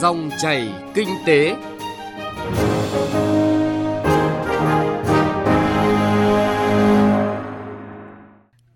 Dòng 0.00 0.30
chảy 0.38 0.68
kinh 0.94 1.08
tế. 1.26 1.56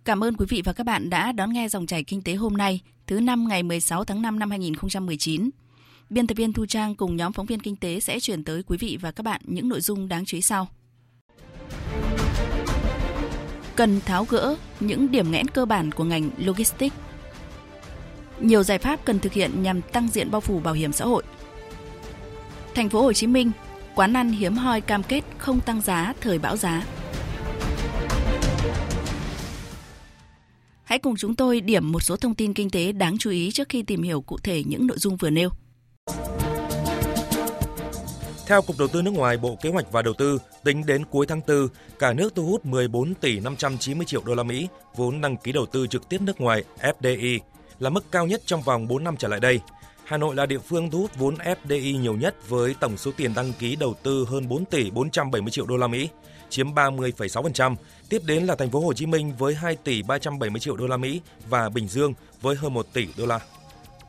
Cảm 0.04 0.24
ơn 0.24 0.36
quý 0.36 0.46
vị 0.48 0.62
và 0.64 0.72
các 0.72 0.86
bạn 0.86 1.10
đã 1.10 1.32
đón 1.32 1.52
nghe 1.52 1.68
dòng 1.68 1.86
chảy 1.86 2.04
kinh 2.04 2.22
tế 2.22 2.34
hôm 2.34 2.56
nay, 2.56 2.80
thứ 3.06 3.20
năm 3.20 3.48
ngày 3.48 3.62
16 3.62 4.04
tháng 4.04 4.22
5 4.22 4.38
năm 4.38 4.50
2019. 4.50 5.50
Biên 6.10 6.26
tập 6.26 6.34
viên 6.34 6.52
Thu 6.52 6.66
Trang 6.66 6.94
cùng 6.94 7.16
nhóm 7.16 7.32
phóng 7.32 7.46
viên 7.46 7.60
kinh 7.60 7.76
tế 7.76 8.00
sẽ 8.00 8.20
chuyển 8.20 8.44
tới 8.44 8.62
quý 8.62 8.78
vị 8.80 8.98
và 9.00 9.10
các 9.10 9.22
bạn 9.22 9.40
những 9.44 9.68
nội 9.68 9.80
dung 9.80 10.08
đáng 10.08 10.24
chú 10.24 10.36
ý 10.36 10.42
sau. 10.42 10.68
Cần 13.76 14.00
tháo 14.06 14.24
gỡ 14.24 14.56
những 14.80 15.10
điểm 15.10 15.30
nghẽn 15.30 15.48
cơ 15.48 15.64
bản 15.64 15.92
của 15.92 16.04
ngành 16.04 16.30
logistics. 16.38 16.96
Nhiều 18.42 18.62
giải 18.62 18.78
pháp 18.78 19.04
cần 19.04 19.18
thực 19.18 19.32
hiện 19.32 19.62
nhằm 19.62 19.82
tăng 19.82 20.08
diện 20.08 20.30
bao 20.30 20.40
phủ 20.40 20.60
bảo 20.60 20.74
hiểm 20.74 20.92
xã 20.92 21.04
hội. 21.04 21.22
Thành 22.74 22.88
phố 22.88 23.02
Hồ 23.02 23.12
Chí 23.12 23.26
Minh, 23.26 23.50
quán 23.94 24.16
ăn 24.16 24.32
hiếm 24.32 24.54
hoi 24.54 24.80
cam 24.80 25.02
kết 25.02 25.24
không 25.38 25.60
tăng 25.60 25.80
giá 25.80 26.14
thời 26.20 26.38
bão 26.38 26.56
giá. 26.56 26.86
Hãy 30.84 30.98
cùng 30.98 31.16
chúng 31.16 31.34
tôi 31.34 31.60
điểm 31.60 31.92
một 31.92 32.00
số 32.02 32.16
thông 32.16 32.34
tin 32.34 32.54
kinh 32.54 32.70
tế 32.70 32.92
đáng 32.92 33.18
chú 33.18 33.30
ý 33.30 33.50
trước 33.50 33.68
khi 33.68 33.82
tìm 33.82 34.02
hiểu 34.02 34.20
cụ 34.20 34.38
thể 34.42 34.62
những 34.66 34.86
nội 34.86 34.98
dung 34.98 35.16
vừa 35.16 35.30
nêu. 35.30 35.48
Theo 38.46 38.62
Cục 38.62 38.78
Đầu 38.78 38.88
tư 38.88 39.02
nước 39.02 39.10
ngoài, 39.10 39.36
Bộ 39.36 39.58
Kế 39.62 39.70
hoạch 39.70 39.92
và 39.92 40.02
Đầu 40.02 40.14
tư, 40.18 40.38
tính 40.64 40.86
đến 40.86 41.04
cuối 41.10 41.26
tháng 41.26 41.40
4, 41.48 41.68
cả 41.98 42.12
nước 42.12 42.34
thu 42.34 42.46
hút 42.46 42.66
14 42.66 43.14
tỷ 43.14 43.40
590 43.40 44.06
triệu 44.06 44.22
đô 44.24 44.34
la 44.34 44.42
Mỹ 44.42 44.68
vốn 44.96 45.20
đăng 45.20 45.36
ký 45.36 45.52
đầu 45.52 45.66
tư 45.66 45.86
trực 45.86 46.08
tiếp 46.08 46.20
nước 46.20 46.40
ngoài 46.40 46.64
FDI, 46.80 47.38
là 47.82 47.90
mức 47.90 48.04
cao 48.12 48.26
nhất 48.26 48.42
trong 48.46 48.62
vòng 48.62 48.88
4 48.88 49.04
năm 49.04 49.16
trở 49.16 49.28
lại 49.28 49.40
đây. 49.40 49.60
Hà 50.04 50.16
Nội 50.16 50.34
là 50.34 50.46
địa 50.46 50.58
phương 50.58 50.90
thu 50.90 50.98
hút 51.00 51.10
vốn 51.16 51.34
FDI 51.34 52.00
nhiều 52.00 52.14
nhất 52.14 52.48
với 52.48 52.74
tổng 52.80 52.96
số 52.96 53.10
tiền 53.16 53.34
đăng 53.34 53.52
ký 53.58 53.76
đầu 53.76 53.94
tư 54.02 54.26
hơn 54.28 54.48
4 54.48 54.64
tỷ 54.64 54.90
470 54.90 55.50
triệu 55.50 55.66
đô 55.66 55.76
la 55.76 55.86
Mỹ, 55.86 56.08
chiếm 56.50 56.74
30,6%. 56.74 57.76
Tiếp 58.08 58.22
đến 58.24 58.44
là 58.44 58.54
thành 58.54 58.70
phố 58.70 58.80
Hồ 58.80 58.92
Chí 58.92 59.06
Minh 59.06 59.32
với 59.38 59.54
2 59.54 59.76
tỷ 59.76 60.02
370 60.02 60.60
triệu 60.60 60.76
đô 60.76 60.86
la 60.86 60.96
Mỹ 60.96 61.20
và 61.48 61.68
Bình 61.68 61.88
Dương 61.88 62.14
với 62.40 62.56
hơn 62.56 62.74
1 62.74 62.86
tỷ 62.92 63.06
đô 63.16 63.26
la. 63.26 63.40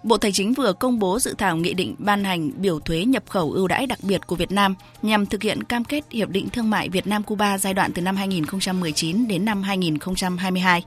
Bộ 0.04 0.18
Tài 0.18 0.32
chính 0.32 0.54
vừa 0.54 0.74
công 0.74 1.00
bố 1.00 1.20
dự 1.20 1.36
thảo 1.38 1.58
nghị 1.58 1.74
định 1.74 1.96
ban 1.98 2.24
hành 2.24 2.52
biểu 2.62 2.80
thuế 2.80 3.06
nhập 3.06 3.24
khẩu 3.30 3.52
ưu 3.52 3.68
đãi 3.68 3.88
đặc 3.88 4.00
biệt 4.02 4.28
của 4.28 4.36
Việt 4.36 4.52
Nam 4.52 4.76
nhằm 5.02 5.26
thực 5.26 5.44
hiện 5.44 5.64
cam 5.64 5.84
kết 5.84 6.04
hiệp 6.12 6.30
định 6.30 6.50
thương 6.50 6.70
mại 6.70 6.90
Việt 6.90 7.08
Nam 7.08 7.24
Cuba 7.24 7.58
giai 7.58 7.74
đoạn 7.74 7.92
từ 7.94 8.02
năm 8.02 8.16
2019 8.16 9.28
đến 9.28 9.46
năm 9.46 9.64
2022. 9.64 10.84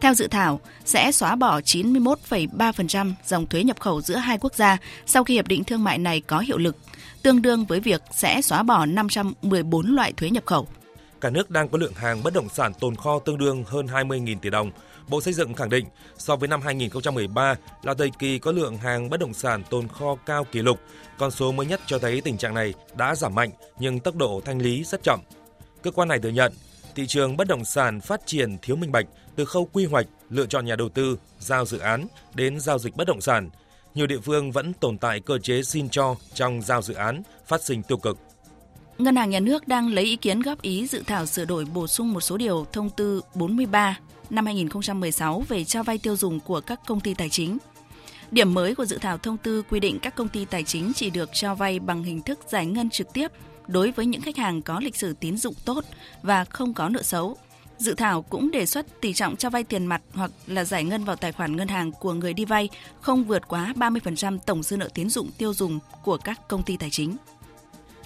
Theo 0.00 0.14
dự 0.14 0.28
thảo, 0.28 0.60
sẽ 0.84 1.12
xóa 1.12 1.36
bỏ 1.36 1.60
91,3% 1.60 3.12
dòng 3.26 3.46
thuế 3.46 3.64
nhập 3.64 3.80
khẩu 3.80 4.00
giữa 4.00 4.16
hai 4.16 4.38
quốc 4.38 4.54
gia 4.54 4.78
sau 5.06 5.24
khi 5.24 5.34
hiệp 5.34 5.48
định 5.48 5.64
thương 5.64 5.84
mại 5.84 5.98
này 5.98 6.20
có 6.20 6.38
hiệu 6.38 6.58
lực, 6.58 6.76
tương 7.22 7.42
đương 7.42 7.64
với 7.64 7.80
việc 7.80 8.02
sẽ 8.14 8.42
xóa 8.42 8.62
bỏ 8.62 8.86
514 8.86 9.94
loại 9.94 10.12
thuế 10.12 10.30
nhập 10.30 10.46
khẩu. 10.46 10.68
Cả 11.20 11.30
nước 11.30 11.50
đang 11.50 11.68
có 11.68 11.78
lượng 11.78 11.94
hàng 11.94 12.22
bất 12.22 12.34
động 12.34 12.48
sản 12.48 12.72
tồn 12.80 12.96
kho 12.96 13.18
tương 13.18 13.38
đương 13.38 13.64
hơn 13.66 13.86
20.000 13.86 14.38
tỷ 14.38 14.50
đồng. 14.50 14.70
Bộ 15.08 15.20
Xây 15.20 15.34
dựng 15.34 15.54
khẳng 15.54 15.70
định 15.70 15.86
so 16.18 16.36
với 16.36 16.48
năm 16.48 16.60
2013 16.60 17.54
là 17.82 17.94
thời 17.94 18.10
kỳ 18.18 18.38
có 18.38 18.52
lượng 18.52 18.76
hàng 18.76 19.10
bất 19.10 19.20
động 19.20 19.34
sản 19.34 19.62
tồn 19.70 19.88
kho 19.88 20.16
cao 20.26 20.44
kỷ 20.44 20.62
lục. 20.62 20.80
Con 21.18 21.30
số 21.30 21.52
mới 21.52 21.66
nhất 21.66 21.80
cho 21.86 21.98
thấy 21.98 22.20
tình 22.20 22.38
trạng 22.38 22.54
này 22.54 22.74
đã 22.96 23.14
giảm 23.14 23.34
mạnh 23.34 23.50
nhưng 23.78 24.00
tốc 24.00 24.16
độ 24.16 24.40
thanh 24.44 24.58
lý 24.58 24.84
rất 24.84 25.02
chậm. 25.02 25.20
Cơ 25.82 25.90
quan 25.90 26.08
này 26.08 26.18
thừa 26.18 26.28
nhận 26.28 26.52
thị 26.96 27.06
trường 27.06 27.36
bất 27.36 27.48
động 27.48 27.64
sản 27.64 28.00
phát 28.00 28.26
triển 28.26 28.58
thiếu 28.62 28.76
minh 28.76 28.92
bạch 28.92 29.06
từ 29.36 29.44
khâu 29.44 29.68
quy 29.72 29.84
hoạch, 29.84 30.06
lựa 30.30 30.46
chọn 30.46 30.66
nhà 30.66 30.76
đầu 30.76 30.88
tư, 30.88 31.18
giao 31.38 31.66
dự 31.66 31.78
án 31.78 32.06
đến 32.34 32.60
giao 32.60 32.78
dịch 32.78 32.96
bất 32.96 33.06
động 33.06 33.20
sản. 33.20 33.50
Nhiều 33.94 34.06
địa 34.06 34.18
phương 34.18 34.52
vẫn 34.52 34.72
tồn 34.72 34.98
tại 34.98 35.20
cơ 35.20 35.38
chế 35.38 35.62
xin 35.62 35.88
cho 35.88 36.14
trong 36.34 36.62
giao 36.62 36.82
dự 36.82 36.94
án, 36.94 37.22
phát 37.46 37.62
sinh 37.62 37.82
tiêu 37.82 37.98
cực. 37.98 38.18
Ngân 38.98 39.16
hàng 39.16 39.30
Nhà 39.30 39.40
nước 39.40 39.68
đang 39.68 39.92
lấy 39.92 40.04
ý 40.04 40.16
kiến 40.16 40.40
góp 40.42 40.62
ý 40.62 40.86
dự 40.86 41.02
thảo 41.06 41.26
sửa 41.26 41.44
đổi 41.44 41.64
bổ 41.64 41.86
sung 41.86 42.12
một 42.12 42.20
số 42.20 42.36
điều 42.36 42.66
thông 42.72 42.90
tư 42.90 43.20
43 43.34 43.98
năm 44.30 44.46
2016 44.46 45.42
về 45.48 45.64
cho 45.64 45.82
vay 45.82 45.98
tiêu 45.98 46.16
dùng 46.16 46.40
của 46.40 46.60
các 46.60 46.80
công 46.86 47.00
ty 47.00 47.14
tài 47.14 47.28
chính. 47.30 47.58
Điểm 48.30 48.54
mới 48.54 48.74
của 48.74 48.84
dự 48.84 48.98
thảo 48.98 49.18
thông 49.18 49.36
tư 49.36 49.62
quy 49.70 49.80
định 49.80 49.98
các 50.02 50.14
công 50.14 50.28
ty 50.28 50.44
tài 50.44 50.62
chính 50.62 50.92
chỉ 50.94 51.10
được 51.10 51.30
cho 51.32 51.54
vay 51.54 51.78
bằng 51.78 52.02
hình 52.02 52.22
thức 52.22 52.38
giải 52.48 52.66
ngân 52.66 52.90
trực 52.90 53.12
tiếp 53.12 53.32
đối 53.68 53.90
với 53.90 54.06
những 54.06 54.20
khách 54.20 54.36
hàng 54.36 54.62
có 54.62 54.80
lịch 54.80 54.96
sử 54.96 55.12
tín 55.20 55.36
dụng 55.36 55.54
tốt 55.64 55.84
và 56.22 56.44
không 56.44 56.74
có 56.74 56.88
nợ 56.88 57.02
xấu. 57.02 57.36
Dự 57.78 57.94
thảo 57.94 58.22
cũng 58.22 58.50
đề 58.50 58.66
xuất 58.66 59.00
tỷ 59.00 59.12
trọng 59.12 59.36
cho 59.36 59.50
vay 59.50 59.64
tiền 59.64 59.86
mặt 59.86 60.02
hoặc 60.12 60.30
là 60.46 60.64
giải 60.64 60.84
ngân 60.84 61.04
vào 61.04 61.16
tài 61.16 61.32
khoản 61.32 61.56
ngân 61.56 61.68
hàng 61.68 61.92
của 61.92 62.12
người 62.12 62.34
đi 62.34 62.44
vay 62.44 62.68
không 63.00 63.24
vượt 63.24 63.48
quá 63.48 63.72
30% 63.76 64.38
tổng 64.46 64.62
dư 64.62 64.76
nợ 64.76 64.88
tín 64.94 65.10
dụng 65.10 65.30
tiêu 65.38 65.54
dùng 65.54 65.78
của 66.04 66.16
các 66.16 66.48
công 66.48 66.62
ty 66.62 66.76
tài 66.76 66.90
chính. 66.90 67.16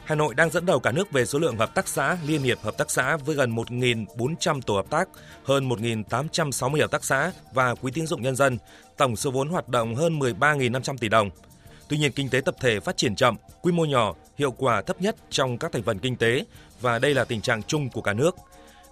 Hà 0.05 0.15
Nội 0.15 0.35
đang 0.35 0.51
dẫn 0.51 0.67
đầu 0.67 0.81
cả 0.81 0.93
nước 0.93 1.13
về 1.13 1.27
số 1.27 1.39
lượng 1.39 1.57
hợp 1.57 1.75
tác 1.75 1.89
xã, 1.89 2.17
liên 2.27 2.43
hiệp 2.43 2.63
hợp 2.63 2.79
tác 2.79 2.91
xã 2.91 3.17
với 3.17 3.37
gần 3.37 3.55
1.400 3.55 4.61
tổ 4.61 4.75
hợp 4.75 4.91
tác, 4.91 5.09
hơn 5.45 5.69
1.860 5.69 6.81
hợp 6.81 6.91
tác 6.91 7.05
xã 7.05 7.33
và 7.53 7.75
quỹ 7.75 7.93
tín 7.93 8.07
dụng 8.07 8.23
nhân 8.23 8.37
dân, 8.37 8.59
tổng 8.97 9.17
số 9.17 9.31
vốn 9.31 9.49
hoạt 9.49 9.69
động 9.69 9.95
hơn 9.95 10.19
13.500 10.19 10.97
tỷ 10.97 11.09
đồng. 11.09 11.31
Tuy 11.91 11.99
nhiên, 11.99 12.13
kinh 12.13 12.29
tế 12.29 12.41
tập 12.41 12.55
thể 12.61 12.81
phát 12.81 12.97
triển 12.97 13.17
chậm, 13.17 13.37
quy 13.63 13.73
mô 13.73 13.85
nhỏ, 13.85 14.15
hiệu 14.39 14.51
quả 14.51 14.83
thấp 14.83 15.01
nhất 15.01 15.17
trong 15.31 15.59
các 15.59 15.73
thành 15.73 15.83
phần 15.83 15.99
kinh 15.99 16.17
tế 16.17 16.45
và 16.81 16.99
đây 16.99 17.15
là 17.15 17.25
tình 17.25 17.41
trạng 17.41 17.63
chung 17.63 17.89
của 17.89 18.01
cả 18.01 18.13
nước. 18.13 18.37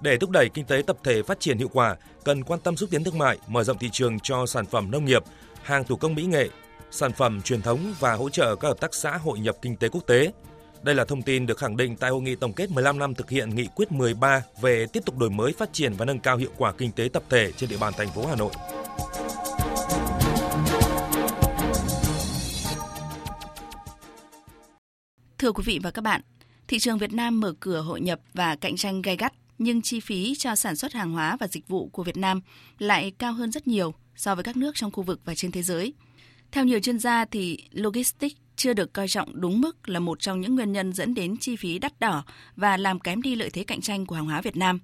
Để 0.00 0.16
thúc 0.16 0.30
đẩy 0.30 0.48
kinh 0.48 0.64
tế 0.64 0.82
tập 0.86 0.96
thể 1.04 1.22
phát 1.22 1.40
triển 1.40 1.58
hiệu 1.58 1.68
quả, 1.72 1.96
cần 2.24 2.44
quan 2.44 2.60
tâm 2.60 2.76
xúc 2.76 2.90
tiến 2.90 3.04
thương 3.04 3.18
mại, 3.18 3.38
mở 3.46 3.64
rộng 3.64 3.78
thị 3.78 3.88
trường 3.92 4.20
cho 4.20 4.46
sản 4.46 4.66
phẩm 4.66 4.90
nông 4.90 5.04
nghiệp, 5.04 5.22
hàng 5.62 5.84
thủ 5.84 5.96
công 5.96 6.14
mỹ 6.14 6.22
nghệ, 6.24 6.48
sản 6.90 7.12
phẩm 7.12 7.42
truyền 7.42 7.62
thống 7.62 7.94
và 8.00 8.12
hỗ 8.14 8.30
trợ 8.30 8.56
các 8.56 8.68
hợp 8.68 8.80
tác 8.80 8.94
xã 8.94 9.16
hội 9.16 9.38
nhập 9.38 9.56
kinh 9.62 9.76
tế 9.76 9.88
quốc 9.88 10.06
tế. 10.06 10.32
Đây 10.82 10.94
là 10.94 11.04
thông 11.04 11.22
tin 11.22 11.46
được 11.46 11.58
khẳng 11.58 11.76
định 11.76 11.96
tại 11.96 12.10
hội 12.10 12.22
nghị 12.22 12.34
tổng 12.34 12.52
kết 12.52 12.70
15 12.70 12.98
năm 12.98 13.14
thực 13.14 13.30
hiện 13.30 13.54
nghị 13.54 13.68
quyết 13.74 13.92
13 13.92 14.42
về 14.60 14.86
tiếp 14.92 15.02
tục 15.06 15.18
đổi 15.18 15.30
mới, 15.30 15.52
phát 15.58 15.72
triển 15.72 15.92
và 15.92 16.04
nâng 16.04 16.20
cao 16.20 16.36
hiệu 16.36 16.50
quả 16.56 16.72
kinh 16.72 16.92
tế 16.92 17.08
tập 17.12 17.22
thể 17.30 17.52
trên 17.52 17.70
địa 17.70 17.78
bàn 17.80 17.92
thành 17.96 18.08
phố 18.08 18.26
Hà 18.26 18.36
Nội. 18.36 18.52
Thưa 25.48 25.52
quý 25.52 25.64
vị 25.66 25.78
và 25.82 25.90
các 25.90 26.02
bạn, 26.02 26.20
thị 26.68 26.78
trường 26.78 26.98
Việt 26.98 27.12
Nam 27.12 27.40
mở 27.40 27.54
cửa 27.60 27.80
hội 27.80 28.00
nhập 28.00 28.20
và 28.34 28.56
cạnh 28.56 28.76
tranh 28.76 29.02
gay 29.02 29.16
gắt, 29.16 29.32
nhưng 29.58 29.82
chi 29.82 30.00
phí 30.00 30.34
cho 30.34 30.54
sản 30.54 30.76
xuất 30.76 30.92
hàng 30.92 31.12
hóa 31.12 31.36
và 31.40 31.48
dịch 31.48 31.68
vụ 31.68 31.88
của 31.88 32.02
Việt 32.02 32.16
Nam 32.16 32.40
lại 32.78 33.12
cao 33.18 33.32
hơn 33.32 33.52
rất 33.52 33.66
nhiều 33.66 33.94
so 34.16 34.34
với 34.34 34.44
các 34.44 34.56
nước 34.56 34.74
trong 34.74 34.90
khu 34.90 35.02
vực 35.02 35.20
và 35.24 35.34
trên 35.34 35.52
thế 35.52 35.62
giới. 35.62 35.94
Theo 36.52 36.64
nhiều 36.64 36.80
chuyên 36.80 36.98
gia 36.98 37.24
thì 37.24 37.58
logistics 37.70 38.36
chưa 38.56 38.72
được 38.72 38.92
coi 38.92 39.08
trọng 39.08 39.40
đúng 39.40 39.60
mức 39.60 39.88
là 39.88 40.00
một 40.00 40.20
trong 40.20 40.40
những 40.40 40.54
nguyên 40.54 40.72
nhân 40.72 40.92
dẫn 40.92 41.14
đến 41.14 41.36
chi 41.36 41.56
phí 41.56 41.78
đắt 41.78 42.00
đỏ 42.00 42.24
và 42.56 42.76
làm 42.76 43.00
kém 43.00 43.22
đi 43.22 43.34
lợi 43.34 43.50
thế 43.50 43.64
cạnh 43.64 43.80
tranh 43.80 44.06
của 44.06 44.14
hàng 44.14 44.26
hóa 44.26 44.40
Việt 44.40 44.56
Nam. 44.56 44.80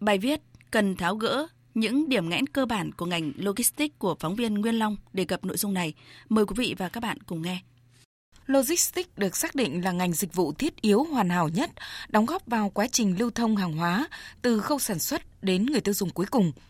Bài 0.00 0.18
viết 0.18 0.40
cần 0.70 0.96
tháo 0.96 1.16
gỡ 1.16 1.46
những 1.74 2.08
điểm 2.08 2.28
nghẽn 2.28 2.46
cơ 2.46 2.66
bản 2.66 2.92
của 2.92 3.06
ngành 3.06 3.32
logistics 3.36 3.98
của 3.98 4.16
phóng 4.20 4.34
viên 4.34 4.54
Nguyên 4.54 4.74
Long 4.74 4.96
đề 5.12 5.24
cập 5.24 5.44
nội 5.44 5.56
dung 5.56 5.74
này. 5.74 5.94
Mời 6.28 6.46
quý 6.46 6.54
vị 6.56 6.74
và 6.78 6.88
các 6.88 7.02
bạn 7.02 7.18
cùng 7.22 7.42
nghe. 7.42 7.60
Logistics 8.46 9.10
được 9.16 9.36
xác 9.36 9.54
định 9.54 9.84
là 9.84 9.92
ngành 9.92 10.12
dịch 10.12 10.34
vụ 10.34 10.52
thiết 10.52 10.80
yếu 10.80 11.04
hoàn 11.04 11.28
hảo 11.28 11.48
nhất, 11.48 11.70
đóng 12.08 12.26
góp 12.26 12.46
vào 12.46 12.70
quá 12.70 12.86
trình 12.92 13.18
lưu 13.18 13.30
thông 13.30 13.56
hàng 13.56 13.72
hóa 13.72 14.08
từ 14.42 14.60
khâu 14.60 14.78
sản 14.78 14.98
xuất 14.98 15.22
đến 15.42 15.66
người 15.66 15.80
tiêu 15.80 15.94
dùng 15.94 16.10
cuối 16.10 16.26
cùng– 16.26 16.52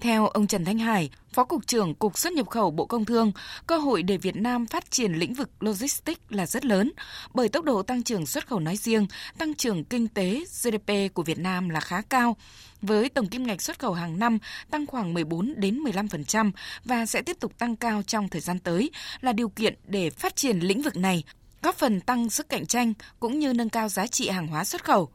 theo 0.00 0.26
ông 0.26 0.46
Trần 0.46 0.64
Thanh 0.64 0.78
Hải, 0.78 1.10
Phó 1.32 1.44
Cục 1.44 1.66
trưởng 1.66 1.94
Cục 1.94 2.18
xuất 2.18 2.32
nhập 2.32 2.48
khẩu 2.50 2.70
Bộ 2.70 2.86
Công 2.86 3.04
Thương, 3.04 3.32
cơ 3.66 3.78
hội 3.78 4.02
để 4.02 4.16
Việt 4.16 4.36
Nam 4.36 4.66
phát 4.66 4.90
triển 4.90 5.12
lĩnh 5.12 5.34
vực 5.34 5.50
logistics 5.60 6.20
là 6.28 6.46
rất 6.46 6.64
lớn, 6.64 6.92
bởi 7.34 7.48
tốc 7.48 7.64
độ 7.64 7.82
tăng 7.82 8.02
trưởng 8.02 8.26
xuất 8.26 8.46
khẩu 8.46 8.60
nói 8.60 8.76
riêng, 8.76 9.06
tăng 9.38 9.54
trưởng 9.54 9.84
kinh 9.84 10.08
tế 10.08 10.44
GDP 10.62 11.14
của 11.14 11.22
Việt 11.22 11.38
Nam 11.38 11.68
là 11.68 11.80
khá 11.80 12.02
cao, 12.02 12.36
với 12.82 13.08
tổng 13.08 13.26
kim 13.26 13.46
ngạch 13.46 13.62
xuất 13.62 13.78
khẩu 13.78 13.92
hàng 13.92 14.18
năm 14.18 14.38
tăng 14.70 14.86
khoảng 14.86 15.14
14 15.14 15.54
đến 15.56 15.82
15% 15.84 16.50
và 16.84 17.06
sẽ 17.06 17.22
tiếp 17.22 17.36
tục 17.40 17.58
tăng 17.58 17.76
cao 17.76 18.02
trong 18.02 18.28
thời 18.28 18.40
gian 18.40 18.58
tới 18.58 18.90
là 19.20 19.32
điều 19.32 19.48
kiện 19.48 19.74
để 19.86 20.10
phát 20.10 20.36
triển 20.36 20.58
lĩnh 20.58 20.82
vực 20.82 20.96
này, 20.96 21.24
góp 21.62 21.76
phần 21.76 22.00
tăng 22.00 22.30
sức 22.30 22.48
cạnh 22.48 22.66
tranh 22.66 22.92
cũng 23.20 23.38
như 23.38 23.52
nâng 23.52 23.68
cao 23.68 23.88
giá 23.88 24.06
trị 24.06 24.28
hàng 24.28 24.46
hóa 24.46 24.64
xuất 24.64 24.84
khẩu. 24.84 25.10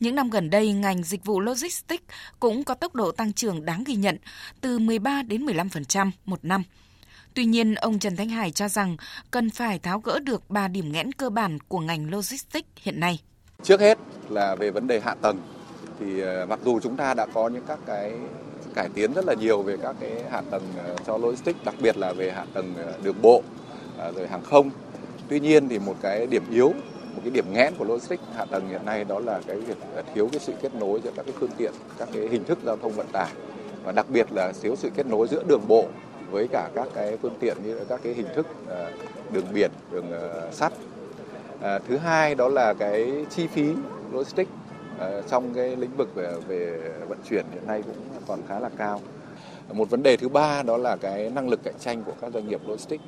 Những 0.00 0.14
năm 0.14 0.30
gần 0.30 0.50
đây, 0.50 0.72
ngành 0.72 1.02
dịch 1.02 1.24
vụ 1.24 1.40
logistics 1.40 2.04
cũng 2.40 2.64
có 2.64 2.74
tốc 2.74 2.94
độ 2.94 3.12
tăng 3.12 3.32
trưởng 3.32 3.64
đáng 3.64 3.84
ghi 3.86 3.94
nhận, 3.94 4.16
từ 4.60 4.78
13 4.78 5.22
đến 5.22 5.46
15% 5.46 6.10
một 6.24 6.38
năm. 6.42 6.62
Tuy 7.34 7.44
nhiên, 7.44 7.74
ông 7.74 7.98
Trần 7.98 8.16
Thanh 8.16 8.28
Hải 8.28 8.50
cho 8.50 8.68
rằng 8.68 8.96
cần 9.30 9.50
phải 9.50 9.78
tháo 9.78 10.00
gỡ 10.00 10.18
được 10.18 10.50
ba 10.50 10.68
điểm 10.68 10.92
nghẽn 10.92 11.12
cơ 11.12 11.30
bản 11.30 11.58
của 11.68 11.78
ngành 11.80 12.10
logistics 12.10 12.68
hiện 12.76 13.00
nay. 13.00 13.20
Trước 13.62 13.80
hết 13.80 13.98
là 14.28 14.54
về 14.54 14.70
vấn 14.70 14.86
đề 14.86 15.00
hạ 15.00 15.14
tầng 15.22 15.40
thì 16.00 16.20
ờ, 16.20 16.46
mặc 16.46 16.60
dù 16.64 16.80
chúng 16.80 16.96
ta 16.96 17.14
đã 17.14 17.26
có 17.34 17.48
những 17.48 17.64
các 17.68 17.78
cái 17.86 18.12
cải 18.74 18.88
tiến 18.94 19.12
rất 19.14 19.24
là 19.24 19.34
nhiều 19.34 19.62
về 19.62 19.76
các 19.82 19.96
cái 20.00 20.10
hạ 20.30 20.42
tầng 20.50 20.62
ờ, 20.78 20.96
cho 21.06 21.16
logistics, 21.16 21.64
đặc 21.64 21.74
biệt 21.80 21.96
là 21.96 22.12
về 22.12 22.30
hạ 22.30 22.46
tầng 22.54 22.74
ờ, 22.76 22.94
đường 23.02 23.22
bộ 23.22 23.42
rồi 24.14 24.28
hàng 24.28 24.42
không. 24.42 24.70
Tuy 25.28 25.40
nhiên 25.40 25.68
thì 25.68 25.78
một 25.78 25.94
cái 26.02 26.26
điểm 26.26 26.42
yếu 26.50 26.74
một 27.18 27.22
cái 27.24 27.30
điểm 27.30 27.52
nghẽn 27.52 27.74
của 27.78 27.84
logistics 27.84 28.22
hạ 28.36 28.44
tầng 28.44 28.68
hiện 28.68 28.84
nay 28.84 29.04
đó 29.04 29.18
là 29.18 29.40
cái 29.46 29.56
việc 29.56 29.76
thiếu 30.14 30.28
cái 30.32 30.40
sự 30.40 30.52
kết 30.62 30.74
nối 30.74 31.00
giữa 31.04 31.10
các 31.16 31.26
cái 31.26 31.34
phương 31.40 31.50
tiện 31.56 31.72
các 31.98 32.08
cái 32.12 32.28
hình 32.28 32.44
thức 32.44 32.58
giao 32.64 32.76
thông 32.76 32.92
vận 32.92 33.06
tải 33.12 33.32
và 33.84 33.92
đặc 33.92 34.06
biệt 34.08 34.32
là 34.32 34.52
thiếu 34.62 34.76
sự 34.76 34.90
kết 34.96 35.06
nối 35.06 35.28
giữa 35.28 35.42
đường 35.48 35.68
bộ 35.68 35.86
với 36.30 36.48
cả 36.52 36.70
các 36.74 36.88
cái 36.94 37.16
phương 37.16 37.36
tiện 37.40 37.56
như 37.64 37.84
các 37.88 38.00
cái 38.02 38.14
hình 38.14 38.26
thức 38.34 38.46
ờ, 38.68 38.90
đường 39.32 39.44
biển, 39.54 39.70
đường 39.90 40.10
ờ, 40.10 40.48
sắt. 40.52 40.72
Ờ, 41.60 41.78
thứ 41.88 41.96
hai 41.96 42.34
đó 42.34 42.48
là 42.48 42.74
cái 42.74 43.24
chi 43.30 43.46
phí 43.46 43.72
logistics 44.12 44.50
trong 45.30 45.54
cái 45.54 45.76
lĩnh 45.76 45.96
vực 45.96 46.14
về, 46.14 46.32
về 46.48 46.78
vận 47.08 47.18
chuyển 47.28 47.44
hiện 47.52 47.66
nay 47.66 47.82
cũng 47.82 47.96
còn 48.26 48.40
khá 48.48 48.60
là 48.60 48.70
cao. 48.76 49.00
Một 49.72 49.90
vấn 49.90 50.02
đề 50.02 50.16
thứ 50.16 50.28
ba 50.28 50.62
đó 50.62 50.76
là 50.76 50.96
cái 50.96 51.30
năng 51.30 51.48
lực 51.48 51.60
cạnh 51.64 51.78
tranh 51.80 52.02
của 52.02 52.12
các 52.20 52.32
doanh 52.32 52.48
nghiệp 52.48 52.60
logistics 52.66 53.04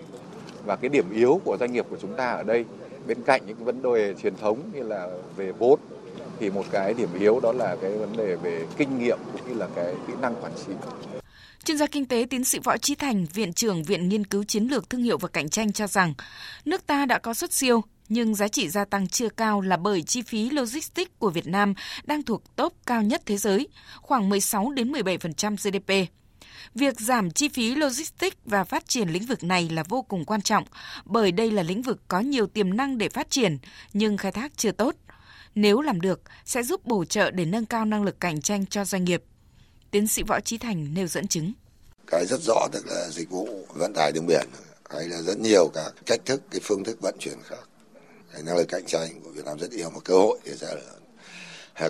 và 0.65 0.77
cái 0.77 0.89
điểm 0.89 1.05
yếu 1.13 1.41
của 1.45 1.57
doanh 1.61 1.73
nghiệp 1.73 1.87
của 1.91 1.97
chúng 2.01 2.15
ta 2.15 2.31
ở 2.31 2.43
đây 2.43 2.65
bên 3.07 3.23
cạnh 3.23 3.43
những 3.47 3.65
vấn 3.65 3.83
đề 3.83 4.15
truyền 4.23 4.37
thống 4.37 4.71
như 4.75 4.83
là 4.83 5.09
về 5.37 5.53
vốn 5.53 5.81
thì 6.41 6.51
một 6.51 6.65
cái 6.71 6.95
điểm 6.95 7.09
yếu 7.19 7.41
đó 7.41 7.53
là 7.53 7.77
cái 7.83 7.99
vấn 7.99 8.17
đề 8.17 8.37
về 8.37 8.67
kinh 8.77 8.99
nghiệm 8.99 9.19
cũng 9.33 9.49
như 9.49 9.55
là 9.55 9.69
cái 9.77 9.95
kỹ 10.07 10.13
năng 10.21 10.35
quản 10.43 10.53
trị. 10.67 10.73
Chuyên 11.65 11.79
gia 11.79 11.87
kinh 11.87 12.07
tế 12.07 12.27
tiến 12.31 12.45
sĩ 12.45 12.59
Võ 12.65 12.77
Trí 12.77 12.95
Thành, 12.95 13.27
Viện 13.35 13.53
trưởng 13.53 13.83
Viện 13.83 14.09
Nghiên 14.09 14.27
cứu 14.27 14.45
Chiến 14.45 14.67
lược 14.67 14.91
Thương 14.91 15.03
hiệu 15.03 15.19
và 15.19 15.29
Cạnh 15.29 15.49
tranh 15.49 15.73
cho 15.73 15.87
rằng, 15.87 16.15
nước 16.65 16.87
ta 16.87 17.07
đã 17.07 17.19
có 17.19 17.35
xuất 17.35 17.53
siêu, 17.53 17.83
nhưng 18.09 18.35
giá 18.35 18.49
trị 18.49 18.69
gia 18.69 18.85
tăng 18.85 19.09
chưa 19.09 19.29
cao 19.29 19.61
là 19.61 19.77
bởi 19.77 20.03
chi 20.03 20.23
phí 20.23 20.51
logistics 20.51 21.11
của 21.19 21.31
Việt 21.31 21.47
Nam 21.47 21.75
đang 22.05 22.23
thuộc 22.23 22.57
top 22.57 22.73
cao 22.87 23.03
nhất 23.03 23.23
thế 23.27 23.37
giới, 23.37 23.69
khoảng 24.01 24.29
16 24.29 24.71
đến 24.71 24.93
17% 24.93 25.57
GDP. 25.57 26.11
Việc 26.75 27.01
giảm 27.01 27.31
chi 27.31 27.49
phí 27.49 27.75
logistics 27.75 28.37
và 28.45 28.65
phát 28.65 28.89
triển 28.89 29.09
lĩnh 29.09 29.27
vực 29.27 29.45
này 29.45 29.69
là 29.69 29.83
vô 29.89 30.03
cùng 30.03 30.25
quan 30.25 30.43
trọng, 30.43 30.65
bởi 31.05 31.33
đây 31.33 31.51
là 31.51 31.63
lĩnh 31.63 31.83
vực 31.83 32.01
có 32.09 32.21
nhiều 32.21 32.47
tiềm 32.47 32.77
năng 32.77 32.99
để 32.99 33.09
phát 33.09 33.31
triển 33.31 33.59
nhưng 33.93 34.17
khai 34.17 34.33
thác 34.33 34.53
chưa 34.57 34.73
tốt. 34.73 34.95
Nếu 35.55 35.81
làm 35.81 36.01
được, 36.01 36.21
sẽ 36.45 36.63
giúp 36.63 36.87
bổ 36.87 37.05
trợ 37.05 37.31
để 37.31 37.45
nâng 37.45 37.67
cao 37.67 37.85
năng 37.85 38.03
lực 38.03 38.21
cạnh 38.21 38.41
tranh 38.41 38.67
cho 38.67 38.85
doanh 38.85 39.05
nghiệp. 39.05 39.23
Tiến 39.91 40.07
sĩ 40.07 40.23
Võ 40.23 40.41
Trí 40.41 40.59
Thành 40.59 40.95
nêu 40.95 41.07
dẫn 41.07 41.29
chứng. 41.29 41.53
Cái 42.07 42.27
rất 42.27 42.41
rõ 42.41 42.69
tức 42.73 42.87
là 42.87 43.09
dịch 43.11 43.31
vụ 43.31 43.67
vận 43.75 43.93
tải 43.95 44.13
đường 44.13 44.27
biển 44.27 44.49
hay 44.91 45.05
là 45.05 45.23
rất 45.23 45.39
nhiều 45.39 45.71
các 45.75 45.93
cách 46.07 46.21
thức, 46.25 46.43
cái 46.51 46.61
phương 46.65 46.85
thức 46.85 47.01
vận 47.01 47.17
chuyển 47.21 47.39
khác. 47.45 47.69
Cái 48.33 48.43
năng 48.43 48.57
lực 48.57 48.69
cạnh 48.69 48.85
tranh 48.87 49.21
của 49.25 49.31
Việt 49.31 49.45
Nam 49.45 49.59
rất 49.59 49.71
nhiều 49.71 49.91
một 49.91 50.01
cơ 50.05 50.15
hội 50.15 50.39
thì 50.45 50.53
sẽ. 50.57 50.77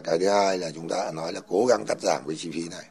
Cái 0.05 0.19
thứ 0.19 0.29
hai 0.29 0.59
là 0.59 0.71
chúng 0.75 0.89
ta 0.89 0.97
đã 0.97 1.13
nói 1.13 1.33
là 1.33 1.41
cố 1.49 1.67
gắng 1.67 1.85
cắt 1.89 1.99
giảm 2.03 2.23
cái 2.27 2.37
chi 2.39 2.51
phí 2.53 2.69
này 2.69 2.85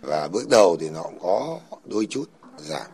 và 0.00 0.28
bước 0.28 0.48
đầu 0.50 0.76
thì 0.80 0.90
nó 0.90 1.02
cũng 1.02 1.18
có 1.22 1.60
đôi 1.84 2.06
chút 2.10 2.24
giảm 2.58 2.86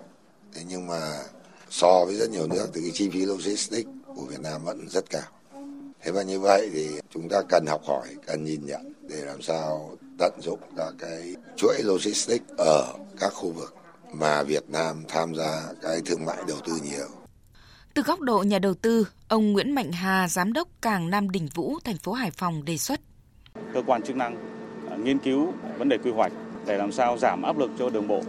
thế 0.54 0.62
nhưng 0.68 0.86
mà 0.86 1.22
so 1.70 2.04
với 2.04 2.14
rất 2.14 2.30
nhiều 2.30 2.46
nước 2.46 2.66
thì 2.74 2.80
cái 2.80 2.90
chi 2.94 3.10
phí 3.12 3.26
logistics 3.26 3.90
của 4.16 4.24
Việt 4.24 4.40
Nam 4.40 4.64
vẫn 4.64 4.88
rất 4.88 5.10
cao 5.10 5.28
thế 6.02 6.10
và 6.10 6.22
như 6.22 6.40
vậy 6.40 6.70
thì 6.72 6.88
chúng 7.10 7.28
ta 7.28 7.42
cần 7.48 7.66
học 7.66 7.82
hỏi 7.84 8.08
cần 8.26 8.44
nhìn 8.44 8.66
nhận 8.66 8.92
để 9.08 9.16
làm 9.16 9.42
sao 9.42 9.96
tận 10.18 10.32
dụng 10.42 10.60
các 10.76 10.94
cái 10.98 11.34
chuỗi 11.56 11.82
logistics 11.82 12.50
ở 12.58 12.94
các 13.20 13.32
khu 13.34 13.52
vực 13.52 13.74
mà 14.14 14.42
Việt 14.42 14.70
Nam 14.70 15.04
tham 15.08 15.34
gia 15.34 15.62
cái 15.82 16.00
thương 16.06 16.24
mại 16.24 16.36
đầu 16.48 16.58
tư 16.66 16.72
nhiều. 16.84 17.08
Từ 17.94 18.02
góc 18.02 18.20
độ 18.20 18.42
nhà 18.42 18.58
đầu 18.58 18.74
tư, 18.74 19.06
ông 19.28 19.52
Nguyễn 19.52 19.74
Mạnh 19.74 19.92
Hà, 19.92 20.28
giám 20.28 20.52
đốc 20.52 20.68
cảng 20.82 21.10
Nam 21.10 21.30
Đình 21.30 21.48
Vũ, 21.54 21.78
thành 21.84 21.96
phố 21.96 22.12
Hải 22.12 22.30
Phòng 22.30 22.64
đề 22.64 22.76
xuất. 22.76 23.00
Cơ 23.74 23.82
quan 23.86 24.02
chức 24.02 24.16
năng 24.16 24.36
nghiên 25.04 25.18
cứu 25.18 25.52
vấn 25.78 25.88
đề 25.88 25.98
quy 25.98 26.10
hoạch 26.10 26.32
để 26.66 26.76
làm 26.78 26.92
sao 26.92 27.18
giảm 27.18 27.42
áp 27.42 27.58
lực 27.58 27.70
cho 27.78 27.90
đường 27.90 28.08
bộ, 28.08 28.20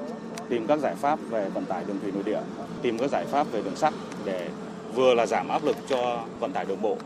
tìm 0.49 0.67
các 0.67 0.79
giải 0.79 0.95
pháp 0.95 1.19
về 1.29 1.49
vận 1.49 1.65
tải 1.65 1.83
đường 1.87 1.99
thủy 2.01 2.11
nội 2.11 2.23
địa, 2.25 2.39
tìm 2.81 2.97
các 2.97 3.09
giải 3.09 3.25
pháp 3.25 3.51
về 3.51 3.61
đường 3.61 3.75
sắt 3.75 3.93
để 4.25 4.47
vừa 4.95 5.13
là 5.13 5.25
giảm 5.25 5.47
áp 5.47 5.65
lực 5.65 5.75
cho 5.87 6.19
vận 6.39 6.51
tải 6.51 6.65
đường 6.65 6.81
bộ, 6.81 6.97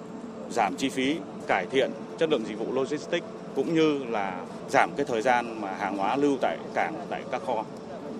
giảm 0.50 0.76
chi 0.76 0.90
phí, 0.90 1.16
cải 1.48 1.66
thiện 1.66 1.92
chất 2.18 2.30
lượng 2.30 2.46
dịch 2.46 2.60
vụ 2.60 2.66
logistics 2.74 3.26
cũng 3.56 3.76
như 3.76 4.04
là 4.10 4.42
giảm 4.70 4.92
cái 4.98 5.06
thời 5.06 5.22
gian 5.22 5.62
mà 5.62 5.72
hàng 5.72 5.98
hóa 5.98 6.16
lưu 6.16 6.38
tại 6.42 6.58
cảng 6.74 6.94
tại 7.10 7.24
các 7.32 7.42
kho. 7.46 7.64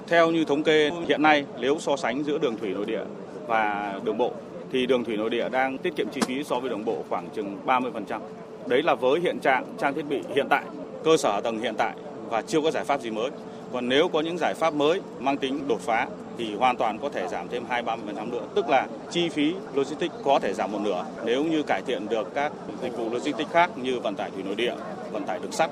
Theo 0.08 0.32
như 0.32 0.46
thống 0.46 0.64
kê 0.64 0.92
hiện 1.08 1.22
nay 1.22 1.46
nếu 1.60 1.80
so 1.80 1.98
sánh 1.98 2.24
giữa 2.24 2.38
đường 2.38 2.58
thủy 2.58 2.74
nội 2.74 2.86
địa 2.86 3.04
và 3.48 3.94
đường 4.04 4.18
bộ 4.18 4.32
thì 4.72 4.86
đường 4.86 5.04
thủy 5.04 5.18
nội 5.18 5.30
địa 5.30 5.50
đang 5.50 5.78
tiết 5.78 5.96
kiệm 5.96 6.10
chi 6.10 6.22
phí 6.28 6.44
so 6.44 6.60
với 6.60 6.70
đường 6.70 6.86
bộ 6.86 7.04
khoảng 7.10 7.30
chừng 7.30 7.58
30%. 7.66 8.20
Đấy 8.68 8.84
là 8.84 8.96
với 8.96 9.20
hiện 9.20 9.40
trạng 9.40 9.66
trang 9.78 9.94
thiết 9.94 10.06
bị 10.10 10.22
hiện 10.36 10.48
tại, 10.50 10.64
cơ 11.04 11.18
sở 11.18 11.42
tầng 11.42 11.60
hiện 11.60 11.76
tại 11.78 11.94
và 12.30 12.42
chưa 12.42 12.62
có 12.62 12.72
giải 12.72 12.84
pháp 12.84 13.02
gì 13.02 13.10
mới. 13.10 13.30
Còn 13.74 13.90
nếu 13.90 14.08
có 14.08 14.22
những 14.22 14.38
giải 14.38 14.54
pháp 14.54 14.74
mới 14.74 15.02
mang 15.20 15.38
tính 15.38 15.68
đột 15.68 15.82
phá 15.82 16.08
thì 16.38 16.56
hoàn 16.56 16.78
toàn 16.78 17.00
có 17.00 17.10
thể 17.10 17.28
giảm 17.28 17.48
thêm 17.50 17.64
2-30% 17.70 18.30
nữa. 18.30 18.48
Tức 18.56 18.70
là 18.70 18.88
chi 19.12 19.30
phí 19.30 19.54
logistics 19.74 20.16
có 20.24 20.40
thể 20.40 20.54
giảm 20.54 20.72
một 20.72 20.80
nửa 20.82 21.06
nếu 21.26 21.44
như 21.44 21.64
cải 21.64 21.82
thiện 21.82 22.08
được 22.10 22.32
các 22.36 22.52
dịch 22.82 22.98
vụ 22.98 23.10
logistics 23.10 23.52
khác 23.52 23.78
như 23.78 24.00
vận 24.00 24.16
tải 24.16 24.32
thủy 24.32 24.44
nội 24.44 24.56
địa, 24.56 24.74
vận 25.12 25.26
tải 25.26 25.40
đường 25.40 25.52
sắt. 25.52 25.72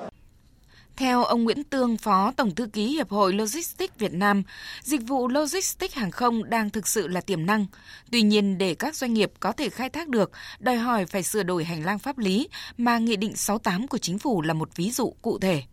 Theo 0.95 1.23
ông 1.23 1.43
Nguyễn 1.43 1.63
Tương, 1.63 1.97
Phó 1.97 2.31
Tổng 2.37 2.55
Thư 2.55 2.65
ký 2.65 2.87
Hiệp 2.87 3.09
hội 3.09 3.33
Logistics 3.33 3.97
Việt 3.97 4.13
Nam, 4.13 4.43
dịch 4.81 5.01
vụ 5.07 5.27
logistics 5.27 5.95
hàng 5.95 6.11
không 6.11 6.49
đang 6.49 6.69
thực 6.69 6.87
sự 6.87 7.07
là 7.07 7.21
tiềm 7.21 7.45
năng. 7.45 7.65
Tuy 8.11 8.21
nhiên, 8.21 8.57
để 8.57 8.75
các 8.75 8.95
doanh 8.95 9.13
nghiệp 9.13 9.31
có 9.39 9.51
thể 9.51 9.69
khai 9.69 9.89
thác 9.89 10.07
được, 10.07 10.31
đòi 10.59 10.75
hỏi 10.75 11.05
phải 11.05 11.23
sửa 11.23 11.43
đổi 11.43 11.63
hành 11.63 11.85
lang 11.85 11.99
pháp 11.99 12.17
lý 12.17 12.47
mà 12.77 12.97
Nghị 12.97 13.15
định 13.15 13.35
68 13.35 13.87
của 13.87 13.97
Chính 13.97 14.19
phủ 14.19 14.41
là 14.41 14.53
một 14.53 14.69
ví 14.75 14.91
dụ 14.91 15.13
cụ 15.21 15.39
thể. 15.39 15.63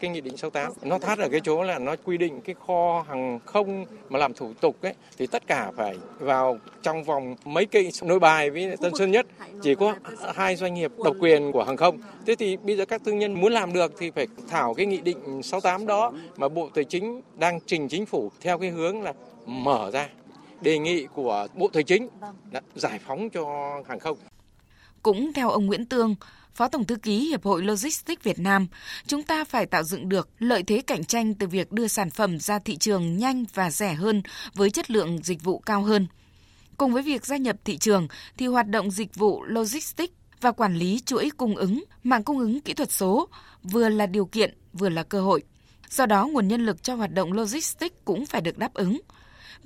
Cái 0.00 0.10
nghị 0.10 0.20
định 0.20 0.36
68 0.36 0.72
nó 0.82 0.98
thắt 0.98 1.18
ở 1.18 1.28
cái 1.28 1.40
chỗ 1.44 1.62
là 1.62 1.78
nó 1.78 1.96
quy 2.04 2.18
định 2.18 2.40
cái 2.40 2.54
kho 2.66 3.04
hàng 3.08 3.38
không 3.46 3.84
mà 4.08 4.18
làm 4.18 4.34
thủ 4.34 4.52
tục 4.60 4.82
ấy 4.82 4.94
thì 5.18 5.26
tất 5.26 5.46
cả 5.46 5.72
phải 5.76 5.96
vào 6.18 6.58
trong 6.82 7.04
vòng 7.04 7.36
mấy 7.44 7.66
cây 7.66 7.90
nội 8.02 8.18
bài 8.18 8.50
với 8.50 8.76
Tân 8.76 8.92
Sơn 8.94 9.10
Nhất 9.10 9.26
chỉ 9.62 9.74
có 9.74 9.94
hai 10.34 10.56
doanh 10.56 10.74
nghiệp 10.74 10.92
độc 11.04 11.16
quyền 11.20 11.52
của 11.52 11.64
hàng 11.64 11.76
không. 11.76 11.98
Thế 12.26 12.34
thì 12.34 12.56
bây 12.56 12.76
giờ 12.76 12.84
các 12.84 13.04
tư 13.04 13.12
nhân 13.12 13.40
muốn 13.40 13.52
làm 13.52 13.72
được 13.72 13.92
thì 13.98 14.10
phải 14.10 14.26
thảo 14.48 14.74
cái 14.74 14.86
nghị 14.86 15.00
định 15.00 15.42
68 15.42 15.86
đó 15.86 16.12
mà 16.36 16.48
Bộ 16.48 16.68
Tài 16.74 16.84
chính 16.84 17.22
đang 17.38 17.60
trình 17.66 17.88
chính 17.88 18.06
phủ 18.06 18.30
theo 18.40 18.58
cái 18.58 18.70
hướng 18.70 19.02
là 19.02 19.12
mở 19.46 19.90
ra 19.90 20.08
đề 20.60 20.78
nghị 20.78 21.06
của 21.14 21.46
Bộ 21.54 21.68
Tài 21.72 21.82
chính 21.82 22.08
là 22.52 22.60
giải 22.74 23.00
phóng 23.06 23.30
cho 23.30 23.44
hàng 23.88 23.98
không. 23.98 24.18
Cũng 25.02 25.32
theo 25.32 25.50
ông 25.50 25.66
Nguyễn 25.66 25.86
Tương, 25.86 26.14
Phó 26.56 26.68
Tổng 26.68 26.84
Thư 26.84 26.96
ký 26.96 27.28
Hiệp 27.28 27.44
hội 27.44 27.62
Logistics 27.62 28.22
Việt 28.22 28.38
Nam, 28.38 28.66
chúng 29.06 29.22
ta 29.22 29.44
phải 29.44 29.66
tạo 29.66 29.82
dựng 29.82 30.08
được 30.08 30.28
lợi 30.38 30.62
thế 30.62 30.82
cạnh 30.86 31.04
tranh 31.04 31.34
từ 31.34 31.46
việc 31.46 31.72
đưa 31.72 31.86
sản 31.86 32.10
phẩm 32.10 32.38
ra 32.38 32.58
thị 32.58 32.76
trường 32.76 33.16
nhanh 33.16 33.44
và 33.54 33.70
rẻ 33.70 33.94
hơn 33.94 34.22
với 34.54 34.70
chất 34.70 34.90
lượng 34.90 35.18
dịch 35.22 35.44
vụ 35.44 35.58
cao 35.58 35.82
hơn. 35.82 36.06
Cùng 36.76 36.92
với 36.92 37.02
việc 37.02 37.26
gia 37.26 37.36
nhập 37.36 37.56
thị 37.64 37.78
trường 37.78 38.08
thì 38.36 38.46
hoạt 38.46 38.68
động 38.68 38.90
dịch 38.90 39.14
vụ 39.14 39.44
logistics 39.44 40.14
và 40.40 40.52
quản 40.52 40.76
lý 40.76 41.00
chuỗi 41.06 41.30
cung 41.36 41.56
ứng, 41.56 41.84
mạng 42.02 42.22
cung 42.22 42.38
ứng 42.38 42.60
kỹ 42.60 42.74
thuật 42.74 42.92
số 42.92 43.28
vừa 43.62 43.88
là 43.88 44.06
điều 44.06 44.26
kiện 44.26 44.54
vừa 44.72 44.88
là 44.88 45.02
cơ 45.02 45.20
hội. 45.20 45.42
Do 45.90 46.06
đó, 46.06 46.26
nguồn 46.26 46.48
nhân 46.48 46.66
lực 46.66 46.82
cho 46.82 46.94
hoạt 46.94 47.12
động 47.12 47.32
logistics 47.32 47.96
cũng 48.04 48.26
phải 48.26 48.40
được 48.40 48.58
đáp 48.58 48.74
ứng. 48.74 49.00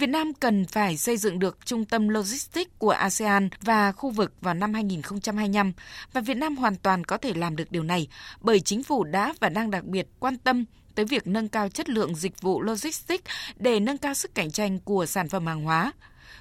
Việt 0.01 0.07
Nam 0.07 0.35
cần 0.35 0.65
phải 0.67 0.97
xây 0.97 1.17
dựng 1.17 1.39
được 1.39 1.67
trung 1.67 1.85
tâm 1.85 2.09
logistics 2.09 2.71
của 2.79 2.91
ASEAN 2.91 3.49
và 3.61 3.93
khu 3.93 4.11
vực 4.11 4.33
vào 4.41 4.55
năm 4.55 4.75
2025 4.75 5.73
và 6.13 6.21
Việt 6.21 6.37
Nam 6.37 6.57
hoàn 6.57 6.77
toàn 6.77 7.05
có 7.05 7.19
thể 7.19 7.33
làm 7.35 7.57
được 7.57 7.71
điều 7.71 7.83
này 7.83 8.09
bởi 8.41 8.61
chính 8.61 8.83
phủ 8.83 9.05
đã 9.05 9.35
và 9.41 9.49
đang 9.49 9.71
đặc 9.71 9.85
biệt 9.85 10.07
quan 10.21 10.39
tâm 10.39 10.65
tới 10.95 11.05
việc 11.05 11.27
nâng 11.27 11.49
cao 11.49 11.69
chất 11.69 11.89
lượng 11.89 12.15
dịch 12.15 12.41
vụ 12.41 12.63
logistics 12.63 13.25
để 13.57 13.81
nâng 13.81 13.99
cao 13.99 14.15
sức 14.15 14.35
cạnh 14.35 14.51
tranh 14.51 14.79
của 14.81 15.07
sản 15.07 15.29
phẩm 15.29 15.47
hàng 15.47 15.65
hóa. 15.65 15.93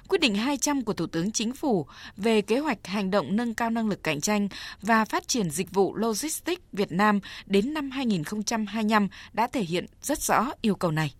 Quyết 0.08 0.20
định 0.20 0.34
200 0.34 0.82
của 0.82 0.92
Thủ 0.92 1.06
tướng 1.06 1.32
Chính 1.32 1.52
phủ 1.52 1.86
về 2.16 2.42
kế 2.42 2.58
hoạch 2.58 2.86
hành 2.86 3.10
động 3.10 3.36
nâng 3.36 3.54
cao 3.54 3.70
năng 3.70 3.88
lực 3.88 4.02
cạnh 4.02 4.20
tranh 4.20 4.48
và 4.82 5.04
phát 5.04 5.28
triển 5.28 5.50
dịch 5.50 5.70
vụ 5.70 5.94
logistics 5.94 6.62
Việt 6.72 6.92
Nam 6.92 7.20
đến 7.46 7.74
năm 7.74 7.90
2025 7.90 9.08
đã 9.32 9.46
thể 9.46 9.62
hiện 9.62 9.86
rất 10.02 10.22
rõ 10.22 10.50
yêu 10.62 10.74
cầu 10.74 10.90
này. 10.90 11.14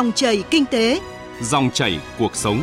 Dòng 0.00 0.12
chảy 0.12 0.42
kinh 0.50 0.64
tế, 0.66 1.00
dòng 1.42 1.70
chảy 1.74 2.00
cuộc 2.18 2.36
sống. 2.36 2.62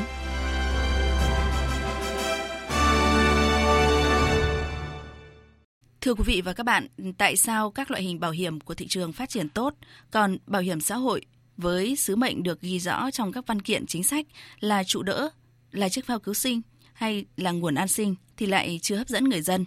Thưa 6.02 6.14
quý 6.14 6.24
vị 6.26 6.42
và 6.46 6.54
các 6.54 6.64
bạn, 6.64 6.88
tại 7.18 7.36
sao 7.36 7.72
các 7.72 7.92
loại 7.92 8.04
hình 8.04 8.20
bảo 8.20 8.32
hiểm 8.32 8.60
của 8.60 8.74
thị 8.74 8.88
trường 8.88 9.14
phát 9.14 9.30
triển 9.30 9.50
tốt, 9.50 9.74
còn 10.12 10.38
bảo 10.48 10.62
hiểm 10.62 10.82
xã 10.82 10.96
hội 10.96 11.22
với 11.58 11.96
sứ 11.96 12.16
mệnh 12.16 12.44
được 12.44 12.62
ghi 12.62 12.80
rõ 12.80 13.12
trong 13.12 13.32
các 13.32 13.48
văn 13.48 13.62
kiện 13.62 13.86
chính 13.86 14.04
sách 14.04 14.26
là 14.60 14.84
trụ 14.84 15.04
đỡ, 15.04 15.30
là 15.72 15.90
chiếc 15.90 16.06
phao 16.06 16.20
cứu 16.20 16.34
sinh 16.34 16.62
hay 16.94 17.26
là 17.36 17.52
nguồn 17.52 17.76
an 17.76 17.88
sinh 17.88 18.16
thì 18.38 18.46
lại 18.46 18.80
chưa 18.82 18.96
hấp 18.96 19.08
dẫn 19.08 19.30
người 19.30 19.42
dân? 19.42 19.66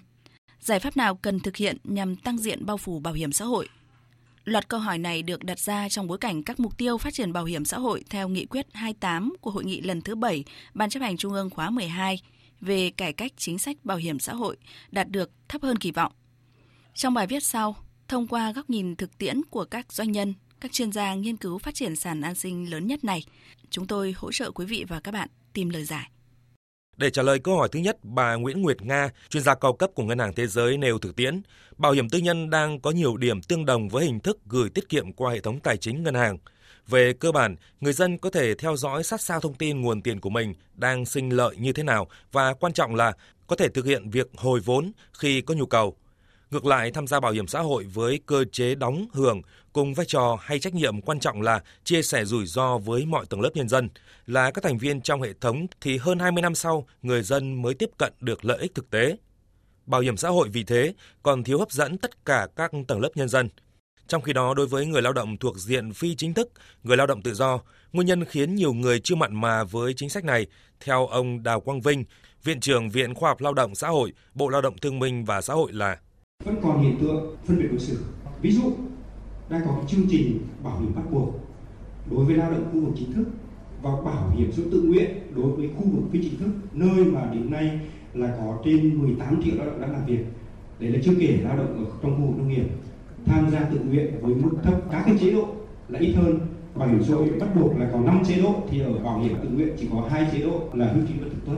Giải 0.61 0.81
pháp 0.81 0.97
nào 0.97 1.15
cần 1.15 1.41
thực 1.41 1.57
hiện 1.57 1.77
nhằm 1.85 2.17
tăng 2.17 2.39
diện 2.39 2.67
bao 2.67 2.77
phủ 2.77 2.99
bảo 3.01 3.15
hiểm 3.15 3.33
xã 3.33 3.45
hội 3.45 3.69
Loạt 4.45 4.69
câu 4.69 4.81
hỏi 4.81 4.99
này 4.99 5.23
được 5.23 5.45
đặt 5.45 5.59
ra 5.59 5.89
trong 5.89 6.07
bối 6.07 6.19
cảnh 6.19 6.43
các 6.43 6.61
mục 6.61 6.79
tiêu 6.79 6.99
phát 6.99 7.15
triển 7.15 7.33
bảo 7.33 7.45
hiểm 7.45 7.65
xã 7.65 7.79
hội 7.79 8.05
theo 8.11 8.29
nghị 8.29 8.47
quyết 8.47 8.67
28 8.73 9.35
của 9.41 9.51
hội 9.51 9.65
nghị 9.65 9.81
lần 9.81 10.01
thứ 10.01 10.15
7 10.15 10.45
Ban 10.75 10.91
chấp 10.91 11.01
hành 11.01 11.17
Trung 11.17 11.33
ương 11.33 11.51
khóa 11.51 11.71
12 11.71 12.21
về 12.61 12.91
cải 12.91 13.13
cách 13.13 13.33
chính 13.37 13.59
sách 13.59 13.77
bảo 13.85 13.97
hiểm 13.97 14.19
xã 14.19 14.35
hội 14.35 14.57
đạt 14.91 15.09
được 15.11 15.31
thấp 15.49 15.63
hơn 15.63 15.77
kỳ 15.79 15.91
vọng. 15.91 16.13
Trong 16.95 17.15
bài 17.15 17.27
viết 17.27 17.43
sau, 17.43 17.77
thông 18.09 18.27
qua 18.27 18.53
góc 18.53 18.71
nhìn 18.71 18.97
thực 18.97 19.19
tiễn 19.19 19.43
của 19.51 19.65
các 19.65 19.93
doanh 19.93 20.13
nhân, 20.13 20.35
các 20.61 20.73
chuyên 20.73 20.93
gia 20.93 21.15
nghiên 21.15 21.37
cứu 21.37 21.59
phát 21.59 21.75
triển 21.75 21.97
sàn 21.97 22.21
an 22.21 22.35
sinh 22.35 22.71
lớn 22.71 22.87
nhất 22.87 23.05
này, 23.05 23.25
chúng 23.71 23.87
tôi 23.87 24.15
hỗ 24.17 24.33
trợ 24.33 24.51
quý 24.51 24.67
vị 24.67 24.85
và 24.89 25.01
các 25.01 25.13
bạn 25.13 25.29
tìm 25.53 25.71
lời 25.71 25.85
giải. 25.85 26.11
Để 27.01 27.11
trả 27.11 27.23
lời 27.23 27.39
câu 27.39 27.57
hỏi 27.57 27.69
thứ 27.73 27.81
nhất, 27.81 27.97
bà 28.03 28.35
Nguyễn 28.35 28.63
Nguyệt 28.63 28.83
Nga, 28.83 29.11
chuyên 29.29 29.43
gia 29.43 29.55
cao 29.55 29.73
cấp 29.73 29.91
của 29.95 30.03
Ngân 30.03 30.19
hàng 30.19 30.35
Thế 30.35 30.47
giới 30.47 30.79
nêu 30.79 30.99
thực 30.99 31.17
tiễn, 31.17 31.43
bảo 31.77 31.93
hiểm 31.93 32.09
tư 32.09 32.19
nhân 32.19 32.51
đang 32.51 32.81
có 32.81 32.91
nhiều 32.91 33.17
điểm 33.17 33.43
tương 33.43 33.65
đồng 33.65 33.89
với 33.89 34.05
hình 34.05 34.21
thức 34.21 34.39
gửi 34.47 34.71
tiết 34.71 34.89
kiệm 34.89 35.13
qua 35.13 35.33
hệ 35.33 35.41
thống 35.41 35.61
tài 35.61 35.77
chính 35.77 36.03
ngân 36.03 36.15
hàng. 36.15 36.39
Về 36.89 37.13
cơ 37.13 37.33
bản, 37.33 37.57
người 37.81 37.93
dân 37.93 38.19
có 38.19 38.31
thể 38.31 38.55
theo 38.55 38.77
dõi 38.77 39.05
sát 39.05 39.21
sao 39.21 39.41
thông 39.41 39.55
tin 39.55 39.81
nguồn 39.81 40.03
tiền 40.03 40.21
của 40.21 40.31
mình 40.31 40.55
đang 40.75 41.07
sinh 41.07 41.31
lợi 41.31 41.57
như 41.57 41.73
thế 41.73 41.83
nào 41.83 42.09
và 42.33 42.55
quan 42.55 42.73
trọng 42.73 42.95
là 42.95 43.13
có 43.47 43.57
thể 43.57 43.69
thực 43.69 43.87
hiện 43.87 44.11
việc 44.11 44.31
hồi 44.37 44.61
vốn 44.61 44.93
khi 45.13 45.41
có 45.41 45.55
nhu 45.55 45.67
cầu. 45.67 45.97
Ngược 46.51 46.67
lại, 46.67 46.91
tham 46.91 47.07
gia 47.07 47.21
bảo 47.21 47.33
hiểm 47.33 47.47
xã 47.47 47.61
hội 47.61 47.85
với 47.85 48.21
cơ 48.27 48.45
chế 48.53 48.75
đóng 48.75 49.07
hưởng 49.13 49.43
cùng 49.73 49.95
vai 49.95 50.07
trò 50.07 50.39
hay 50.41 50.59
trách 50.59 50.75
nhiệm 50.75 51.01
quan 51.01 51.21
trọng 51.21 51.43
là 51.43 51.63
chia 51.85 52.03
sẻ 52.03 52.25
rủi 52.25 52.47
ro 52.47 52.79
với 52.79 53.07
mọi 53.07 53.27
tầng 53.27 53.41
lớp 53.41 53.51
nhân 53.55 53.69
dân. 53.69 53.89
Là 54.27 54.51
các 54.51 54.65
thành 54.65 54.79
viên 54.79 55.01
trong 55.01 55.23
hệ 55.23 55.33
thống 55.41 55.67
thì 55.81 55.99
hơn 55.99 56.19
20 56.19 56.43
năm 56.43 56.55
sau, 56.55 56.87
người 57.03 57.23
dân 57.23 57.63
mới 57.63 57.75
tiếp 57.75 57.91
cận 57.99 58.13
được 58.21 58.45
lợi 58.45 58.59
ích 58.59 58.75
thực 58.75 58.91
tế. 58.91 59.17
Bảo 59.87 60.01
hiểm 60.01 60.17
xã 60.17 60.29
hội 60.29 60.49
vì 60.49 60.65
thế 60.65 60.95
còn 61.23 61.45
thiếu 61.45 61.59
hấp 61.59 61.73
dẫn 61.73 61.99
tất 61.99 62.25
cả 62.25 62.47
các 62.57 62.71
tầng 62.89 63.01
lớp 63.01 63.11
nhân 63.15 63.29
dân. 63.29 63.49
Trong 64.09 64.23
khi 64.23 64.33
đó, 64.33 64.55
đối 64.55 64.67
với 64.67 64.87
người 64.87 65.03
lao 65.03 65.13
động 65.13 65.37
thuộc 65.37 65.59
diện 65.59 65.93
phi 65.93 66.15
chính 66.15 66.35
thức, 66.35 66.51
người 66.83 66.97
lao 66.97 67.07
động 67.07 67.23
tự 67.23 67.35
do, 67.35 67.61
nguyên 67.93 68.07
nhân 68.07 68.25
khiến 68.25 68.55
nhiều 68.55 68.73
người 68.73 69.01
chưa 69.01 69.15
mặn 69.15 69.41
mà 69.41 69.65
với 69.65 69.95
chính 69.95 70.09
sách 70.09 70.25
này, 70.25 70.47
theo 70.81 71.07
ông 71.07 71.43
Đào 71.43 71.61
Quang 71.61 71.81
Vinh, 71.81 72.05
Viện 72.45 72.61
trưởng 72.61 72.91
Viện 72.91 73.15
Khoa 73.15 73.31
học 73.31 73.41
Lao 73.41 73.55
động 73.55 73.75
Xã 73.75 73.89
hội, 73.89 74.13
Bộ 74.35 74.49
Lao 74.49 74.61
động 74.61 74.79
Thương 74.79 74.99
minh 74.99 75.25
và 75.25 75.41
Xã 75.41 75.55
hội 75.55 75.73
là 75.73 75.99
vẫn 76.45 76.57
còn 76.63 76.83
hiện 76.83 76.99
tượng 77.01 77.37
phân 77.45 77.59
biệt 77.59 77.69
đối 77.71 77.79
xử. 77.79 77.99
Ví 78.43 78.53
dụ, 78.53 78.73
đang 79.49 79.63
có 79.67 79.73
cái 79.77 79.85
chương 79.89 80.07
trình 80.11 80.39
bảo 80.63 80.81
hiểm 80.81 80.95
bắt 80.95 81.03
buộc 81.11 81.41
đối 82.11 82.25
với 82.25 82.37
lao 82.37 82.51
động 82.51 82.71
khu 82.73 82.81
vực 82.81 82.95
chính 82.99 83.13
thức 83.13 83.25
và 83.83 83.91
bảo 84.05 84.31
hiểm 84.31 84.53
xã 84.53 84.63
tự 84.73 84.83
nguyện 84.83 85.11
đối 85.37 85.51
với 85.51 85.71
khu 85.77 85.85
vực 85.91 86.05
phi 86.13 86.23
chính 86.23 86.39
thức 86.39 86.51
nơi 86.73 87.05
mà 87.05 87.31
đến 87.35 87.51
nay 87.51 87.81
là 88.15 88.37
có 88.39 88.59
trên 88.65 88.99
18 88.99 89.43
triệu 89.45 89.55
lao 89.57 89.67
động 89.67 89.81
đang 89.81 89.93
làm 89.93 90.07
việc. 90.07 90.25
Đấy 90.79 90.91
là 90.91 90.99
chưa 91.05 91.13
kể 91.21 91.39
lao 91.45 91.57
động 91.57 91.85
ở 91.85 91.93
trong 92.03 92.17
khu 92.17 92.27
vực 92.27 92.39
nông 92.39 92.49
nghiệp 92.49 92.65
tham 93.27 93.51
gia 93.51 93.61
tự 93.61 93.79
nguyện 93.79 94.15
với 94.21 94.35
mức 94.35 94.51
thấp 94.63 94.75
các 94.93 95.03
cái 95.07 95.17
chế 95.21 95.31
độ 95.31 95.55
là 95.89 95.99
ít 95.99 96.13
hơn 96.13 96.39
bảo 96.75 96.89
hiểm 96.89 97.05
xã 97.05 97.15
hội 97.15 97.31
bắt 97.41 97.49
buộc 97.55 97.79
là 97.79 97.91
có 97.93 98.01
5 98.01 98.23
chế 98.29 98.43
độ 98.43 98.55
thì 98.71 98.81
ở 98.81 98.93
bảo 98.93 99.21
hiểm 99.21 99.37
tự 99.43 99.49
nguyện 99.49 99.77
chỉ 99.81 99.89
có 99.93 100.09
hai 100.11 100.27
chế 100.33 100.39
độ 100.39 100.69
là 100.73 100.93
hưu 100.93 101.07
trí 101.09 101.15
và 101.21 101.29
tử 101.29 101.37
tuất. 101.47 101.57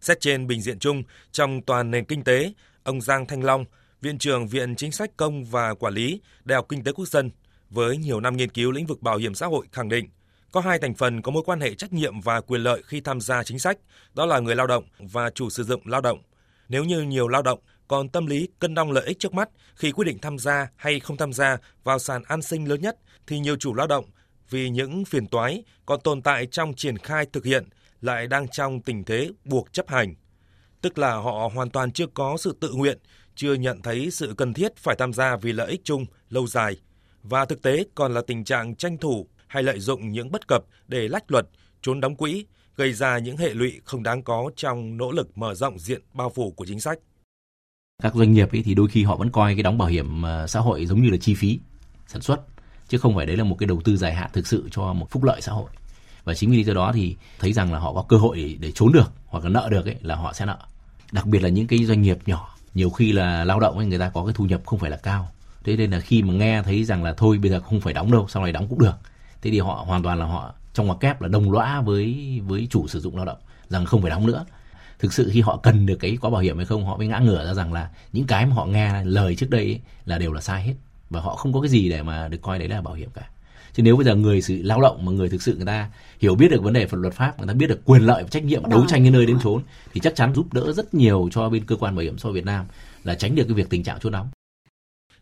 Xét 0.00 0.20
trên 0.20 0.46
bình 0.46 0.60
diện 0.60 0.78
chung, 0.78 1.02
trong 1.32 1.62
toàn 1.62 1.90
nền 1.90 2.04
kinh 2.04 2.24
tế, 2.24 2.52
ông 2.82 3.00
Giang 3.00 3.26
Thanh 3.26 3.44
Long, 3.44 3.64
Viện 4.06 4.18
trưởng 4.18 4.46
Viện 4.46 4.76
Chính 4.76 4.92
sách 4.92 5.10
Công 5.16 5.44
và 5.44 5.74
Quản 5.74 5.94
lý, 5.94 6.20
Đại 6.44 6.56
học 6.56 6.66
Kinh 6.68 6.84
tế 6.84 6.92
Quốc 6.92 7.08
dân, 7.08 7.30
với 7.70 7.96
nhiều 7.96 8.20
năm 8.20 8.36
nghiên 8.36 8.50
cứu 8.50 8.70
lĩnh 8.70 8.86
vực 8.86 9.02
bảo 9.02 9.16
hiểm 9.16 9.34
xã 9.34 9.46
hội 9.46 9.66
khẳng 9.72 9.88
định, 9.88 10.08
có 10.52 10.60
hai 10.60 10.78
thành 10.78 10.94
phần 10.94 11.22
có 11.22 11.32
mối 11.32 11.42
quan 11.46 11.60
hệ 11.60 11.74
trách 11.74 11.92
nhiệm 11.92 12.20
và 12.20 12.40
quyền 12.40 12.60
lợi 12.60 12.82
khi 12.86 13.00
tham 13.00 13.20
gia 13.20 13.42
chính 13.42 13.58
sách, 13.58 13.78
đó 14.14 14.26
là 14.26 14.38
người 14.38 14.56
lao 14.56 14.66
động 14.66 14.84
và 14.98 15.30
chủ 15.30 15.50
sử 15.50 15.64
dụng 15.64 15.80
lao 15.84 16.00
động. 16.00 16.18
Nếu 16.68 16.84
như 16.84 17.02
nhiều 17.02 17.28
lao 17.28 17.42
động 17.42 17.58
còn 17.88 18.08
tâm 18.08 18.26
lý 18.26 18.48
cân 18.58 18.74
đong 18.74 18.92
lợi 18.92 19.06
ích 19.06 19.18
trước 19.18 19.34
mắt 19.34 19.48
khi 19.74 19.92
quyết 19.92 20.04
định 20.04 20.18
tham 20.18 20.38
gia 20.38 20.68
hay 20.76 21.00
không 21.00 21.16
tham 21.16 21.32
gia 21.32 21.58
vào 21.84 21.98
sàn 21.98 22.22
an 22.26 22.42
sinh 22.42 22.68
lớn 22.68 22.80
nhất 22.80 22.96
thì 23.26 23.38
nhiều 23.38 23.56
chủ 23.56 23.74
lao 23.74 23.86
động 23.86 24.04
vì 24.50 24.68
những 24.68 25.04
phiền 25.04 25.26
toái 25.26 25.64
còn 25.86 26.00
tồn 26.00 26.22
tại 26.22 26.46
trong 26.46 26.74
triển 26.74 26.98
khai 26.98 27.26
thực 27.32 27.44
hiện 27.44 27.68
lại 28.00 28.26
đang 28.26 28.48
trong 28.48 28.80
tình 28.80 29.04
thế 29.04 29.30
buộc 29.44 29.72
chấp 29.72 29.88
hành. 29.88 30.14
Tức 30.80 30.98
là 30.98 31.14
họ 31.14 31.50
hoàn 31.54 31.70
toàn 31.70 31.92
chưa 31.92 32.06
có 32.14 32.36
sự 32.36 32.56
tự 32.60 32.72
nguyện, 32.72 32.98
chưa 33.36 33.54
nhận 33.54 33.82
thấy 33.82 34.10
sự 34.10 34.34
cần 34.36 34.54
thiết 34.54 34.76
phải 34.76 34.96
tham 34.98 35.12
gia 35.12 35.36
vì 35.36 35.52
lợi 35.52 35.70
ích 35.70 35.80
chung 35.84 36.06
lâu 36.30 36.46
dài 36.46 36.76
và 37.22 37.44
thực 37.44 37.62
tế 37.62 37.84
còn 37.94 38.14
là 38.14 38.22
tình 38.26 38.44
trạng 38.44 38.76
tranh 38.76 38.98
thủ 38.98 39.26
hay 39.46 39.62
lợi 39.62 39.80
dụng 39.80 40.12
những 40.12 40.30
bất 40.30 40.48
cập 40.48 40.64
để 40.88 41.08
lách 41.08 41.30
luật, 41.30 41.46
trốn 41.82 42.00
đóng 42.00 42.16
quỹ, 42.16 42.46
gây 42.76 42.92
ra 42.92 43.18
những 43.18 43.36
hệ 43.36 43.54
lụy 43.54 43.80
không 43.84 44.02
đáng 44.02 44.22
có 44.22 44.50
trong 44.56 44.96
nỗ 44.96 45.12
lực 45.12 45.38
mở 45.38 45.54
rộng 45.54 45.78
diện 45.78 46.00
bao 46.12 46.30
phủ 46.30 46.50
của 46.50 46.66
chính 46.66 46.80
sách. 46.80 46.98
Các 48.02 48.14
doanh 48.14 48.32
nghiệp 48.32 48.52
ấy 48.52 48.62
thì 48.62 48.74
đôi 48.74 48.88
khi 48.88 49.04
họ 49.04 49.16
vẫn 49.16 49.30
coi 49.30 49.54
cái 49.54 49.62
đóng 49.62 49.78
bảo 49.78 49.88
hiểm 49.88 50.22
ờ, 50.22 50.46
xã 50.46 50.60
hội 50.60 50.86
giống 50.86 51.02
như 51.02 51.10
là 51.10 51.16
chi 51.16 51.34
phí 51.34 51.58
sản 52.06 52.22
xuất 52.22 52.40
chứ 52.88 52.98
không 52.98 53.14
phải 53.16 53.26
đấy 53.26 53.36
là 53.36 53.44
một 53.44 53.56
cái 53.58 53.66
đầu 53.66 53.80
tư 53.84 53.96
dài 53.96 54.14
hạn 54.14 54.30
thực 54.32 54.46
sự 54.46 54.68
cho 54.70 54.92
một 54.92 55.10
phúc 55.10 55.24
lợi 55.24 55.40
xã 55.40 55.52
hội. 55.52 55.70
Và 56.24 56.34
chính 56.34 56.50
vì 56.50 56.56
lý 56.56 56.64
do 56.64 56.74
đó 56.74 56.92
thì 56.94 57.16
thấy 57.38 57.52
rằng 57.52 57.72
là 57.72 57.78
họ 57.78 57.92
có 57.92 58.04
cơ 58.08 58.16
hội 58.16 58.36
để, 58.36 58.56
để 58.60 58.72
trốn 58.72 58.92
được 58.92 59.12
hoặc 59.26 59.44
là 59.44 59.50
nợ 59.50 59.68
được 59.70 59.86
ấy 59.86 59.96
là 60.00 60.14
họ 60.14 60.32
sẽ 60.32 60.46
nợ. 60.46 60.58
Đặc 61.12 61.26
biệt 61.26 61.42
là 61.42 61.48
những 61.48 61.66
cái 61.66 61.84
doanh 61.84 62.02
nghiệp 62.02 62.18
nhỏ 62.26 62.55
nhiều 62.76 62.90
khi 62.90 63.12
là 63.12 63.44
lao 63.44 63.60
động 63.60 63.78
ấy 63.78 63.86
người 63.86 63.98
ta 63.98 64.08
có 64.08 64.24
cái 64.24 64.34
thu 64.34 64.44
nhập 64.44 64.60
không 64.66 64.78
phải 64.78 64.90
là 64.90 64.96
cao. 64.96 65.28
Thế 65.64 65.76
nên 65.76 65.90
là 65.90 66.00
khi 66.00 66.22
mà 66.22 66.32
nghe 66.32 66.62
thấy 66.62 66.84
rằng 66.84 67.04
là 67.04 67.14
thôi 67.16 67.38
bây 67.38 67.50
giờ 67.50 67.60
không 67.60 67.80
phải 67.80 67.94
đóng 67.94 68.12
đâu 68.12 68.26
sau 68.28 68.42
này 68.42 68.52
đóng 68.52 68.68
cũng 68.68 68.78
được. 68.78 68.94
Thế 69.42 69.50
thì 69.50 69.60
họ 69.60 69.84
hoàn 69.86 70.02
toàn 70.02 70.18
là 70.18 70.26
họ 70.26 70.54
trong 70.74 70.86
ngoặc 70.86 71.00
kép 71.00 71.20
là 71.22 71.28
đồng 71.28 71.52
lõa 71.52 71.80
với 71.80 72.40
với 72.46 72.66
chủ 72.70 72.88
sử 72.88 73.00
dụng 73.00 73.16
lao 73.16 73.24
động 73.24 73.38
rằng 73.68 73.86
không 73.86 74.02
phải 74.02 74.10
đóng 74.10 74.26
nữa. 74.26 74.44
Thực 74.98 75.12
sự 75.12 75.30
khi 75.32 75.40
họ 75.40 75.56
cần 75.56 75.86
được 75.86 75.96
cái 76.00 76.18
có 76.20 76.30
bảo 76.30 76.40
hiểm 76.40 76.56
hay 76.56 76.66
không 76.66 76.86
họ 76.86 76.96
mới 76.96 77.06
ngã 77.06 77.18
ngửa 77.18 77.46
ra 77.46 77.54
rằng 77.54 77.72
là 77.72 77.90
những 78.12 78.26
cái 78.26 78.46
mà 78.46 78.54
họ 78.54 78.66
nghe 78.66 79.04
lời 79.04 79.36
trước 79.36 79.50
đây 79.50 79.64
ấy, 79.64 79.80
là 80.04 80.18
đều 80.18 80.32
là 80.32 80.40
sai 80.40 80.62
hết. 80.62 80.74
Và 81.10 81.20
họ 81.20 81.36
không 81.36 81.52
có 81.52 81.60
cái 81.60 81.68
gì 81.68 81.88
để 81.88 82.02
mà 82.02 82.28
được 82.28 82.38
coi 82.42 82.58
đấy 82.58 82.68
là 82.68 82.80
bảo 82.80 82.94
hiểm 82.94 83.10
cả 83.14 83.28
chứ 83.76 83.82
nếu 83.82 83.96
bây 83.96 84.04
giờ 84.04 84.14
người 84.14 84.42
sự 84.42 84.62
lao 84.62 84.80
động 84.80 85.04
mà 85.04 85.12
người 85.12 85.28
thực 85.28 85.42
sự 85.42 85.56
người 85.56 85.66
ta 85.66 85.90
hiểu 86.20 86.34
biết 86.34 86.50
được 86.50 86.62
vấn 86.62 86.72
đề 86.72 86.86
luật 86.90 87.14
pháp 87.14 87.38
người 87.38 87.48
ta 87.48 87.54
biết 87.54 87.66
được 87.66 87.80
quyền 87.84 88.02
lợi 88.02 88.22
và 88.22 88.28
trách 88.28 88.44
nhiệm 88.44 88.62
đấu 88.70 88.84
tranh 88.88 89.04
đến 89.04 89.12
nơi 89.12 89.26
đến 89.26 89.38
chốn 89.42 89.62
thì 89.92 90.00
chắc 90.00 90.14
chắn 90.14 90.34
giúp 90.34 90.52
đỡ 90.52 90.72
rất 90.72 90.94
nhiều 90.94 91.28
cho 91.32 91.48
bên 91.48 91.64
cơ 91.66 91.76
quan 91.76 91.96
bảo 91.96 92.02
hiểm 92.02 92.18
xã 92.18 92.26
hội 92.26 92.34
Việt 92.34 92.44
Nam 92.44 92.66
là 93.04 93.14
tránh 93.14 93.34
được 93.34 93.44
cái 93.48 93.54
việc 93.54 93.70
tình 93.70 93.82
trạng 93.82 93.98
trốn 94.00 94.12
đóng 94.12 94.28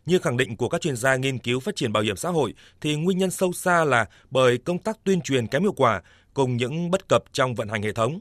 như 0.05 0.19
khẳng 0.19 0.37
định 0.37 0.57
của 0.57 0.69
các 0.69 0.81
chuyên 0.81 0.95
gia 0.95 1.15
nghiên 1.15 1.37
cứu 1.37 1.59
phát 1.59 1.75
triển 1.75 1.93
bảo 1.93 2.03
hiểm 2.03 2.15
xã 2.15 2.29
hội 2.29 2.53
thì 2.81 2.95
nguyên 2.95 3.17
nhân 3.17 3.31
sâu 3.31 3.53
xa 3.53 3.83
là 3.83 4.05
bởi 4.31 4.57
công 4.57 4.79
tác 4.79 5.03
tuyên 5.03 5.21
truyền 5.21 5.47
kém 5.47 5.61
hiệu 5.61 5.73
quả 5.73 6.01
cùng 6.33 6.57
những 6.57 6.91
bất 6.91 7.09
cập 7.09 7.23
trong 7.31 7.55
vận 7.55 7.69
hành 7.69 7.81
hệ 7.81 7.91
thống. 7.91 8.19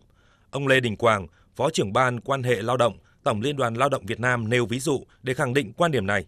Ông 0.50 0.66
Lê 0.66 0.80
Đình 0.80 0.96
Quảng, 0.96 1.26
Phó 1.56 1.70
trưởng 1.70 1.92
ban 1.92 2.20
quan 2.20 2.42
hệ 2.42 2.62
lao 2.62 2.76
động, 2.76 2.98
Tổng 3.24 3.40
Liên 3.40 3.56
đoàn 3.56 3.74
Lao 3.74 3.88
động 3.88 4.06
Việt 4.06 4.20
Nam 4.20 4.50
nêu 4.50 4.66
ví 4.66 4.78
dụ 4.78 5.04
để 5.22 5.34
khẳng 5.34 5.54
định 5.54 5.72
quan 5.76 5.90
điểm 5.90 6.06
này. 6.06 6.26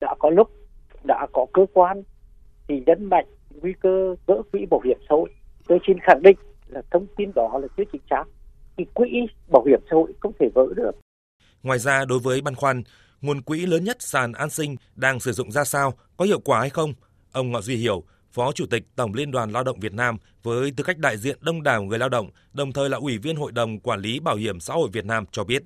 Đã 0.00 0.14
có 0.18 0.30
lúc 0.30 0.50
đã 1.04 1.26
có 1.32 1.46
cơ 1.52 1.62
quan 1.74 2.02
thì 2.68 2.74
nhấn 2.86 3.04
mạnh 3.04 3.26
nguy 3.62 3.72
cơ 3.80 4.14
vỡ 4.26 4.42
quỹ 4.52 4.66
bảo 4.70 4.80
hiểm 4.84 4.98
xã 5.00 5.14
hội. 5.14 5.30
Tôi 5.66 5.78
xin 5.86 5.96
khẳng 6.02 6.22
định 6.22 6.36
là 6.68 6.82
thông 6.90 7.06
tin 7.16 7.30
đó 7.34 7.58
là 7.62 7.68
chưa 7.76 7.84
chính 7.92 8.02
xác. 8.10 8.24
Thì 8.76 8.84
quỹ 8.94 9.26
bảo 9.52 9.64
hiểm 9.64 9.80
xã 9.90 9.96
hội 9.96 10.12
không 10.20 10.32
thể 10.40 10.48
vỡ 10.54 10.66
được. 10.76 10.90
Ngoài 11.62 11.78
ra, 11.78 12.04
đối 12.08 12.18
với 12.18 12.40
băn 12.40 12.54
khoăn, 12.54 12.82
nguồn 13.20 13.42
quỹ 13.42 13.66
lớn 13.66 13.84
nhất 13.84 13.96
sàn 14.00 14.32
an 14.32 14.50
sinh 14.50 14.76
đang 14.96 15.20
sử 15.20 15.32
dụng 15.32 15.50
ra 15.50 15.64
sao, 15.64 15.92
có 16.16 16.24
hiệu 16.24 16.40
quả 16.40 16.60
hay 16.60 16.70
không? 16.70 16.92
Ông 17.32 17.52
Ngọ 17.52 17.60
Duy 17.60 17.76
Hiểu, 17.76 18.02
Phó 18.32 18.52
Chủ 18.52 18.66
tịch 18.70 18.82
Tổng 18.96 19.14
Liên 19.14 19.30
đoàn 19.30 19.52
Lao 19.52 19.64
động 19.64 19.80
Việt 19.80 19.94
Nam 19.94 20.16
với 20.42 20.72
tư 20.76 20.84
cách 20.84 20.98
đại 20.98 21.16
diện 21.16 21.38
đông 21.40 21.62
đảo 21.62 21.82
người 21.82 21.98
lao 21.98 22.08
động, 22.08 22.30
đồng 22.52 22.72
thời 22.72 22.88
là 22.90 22.98
Ủy 22.98 23.18
viên 23.18 23.36
Hội 23.36 23.52
đồng 23.52 23.80
Quản 23.80 24.00
lý 24.00 24.20
Bảo 24.20 24.36
hiểm 24.36 24.60
xã 24.60 24.74
hội 24.74 24.88
Việt 24.92 25.04
Nam 25.04 25.24
cho 25.30 25.44
biết. 25.44 25.62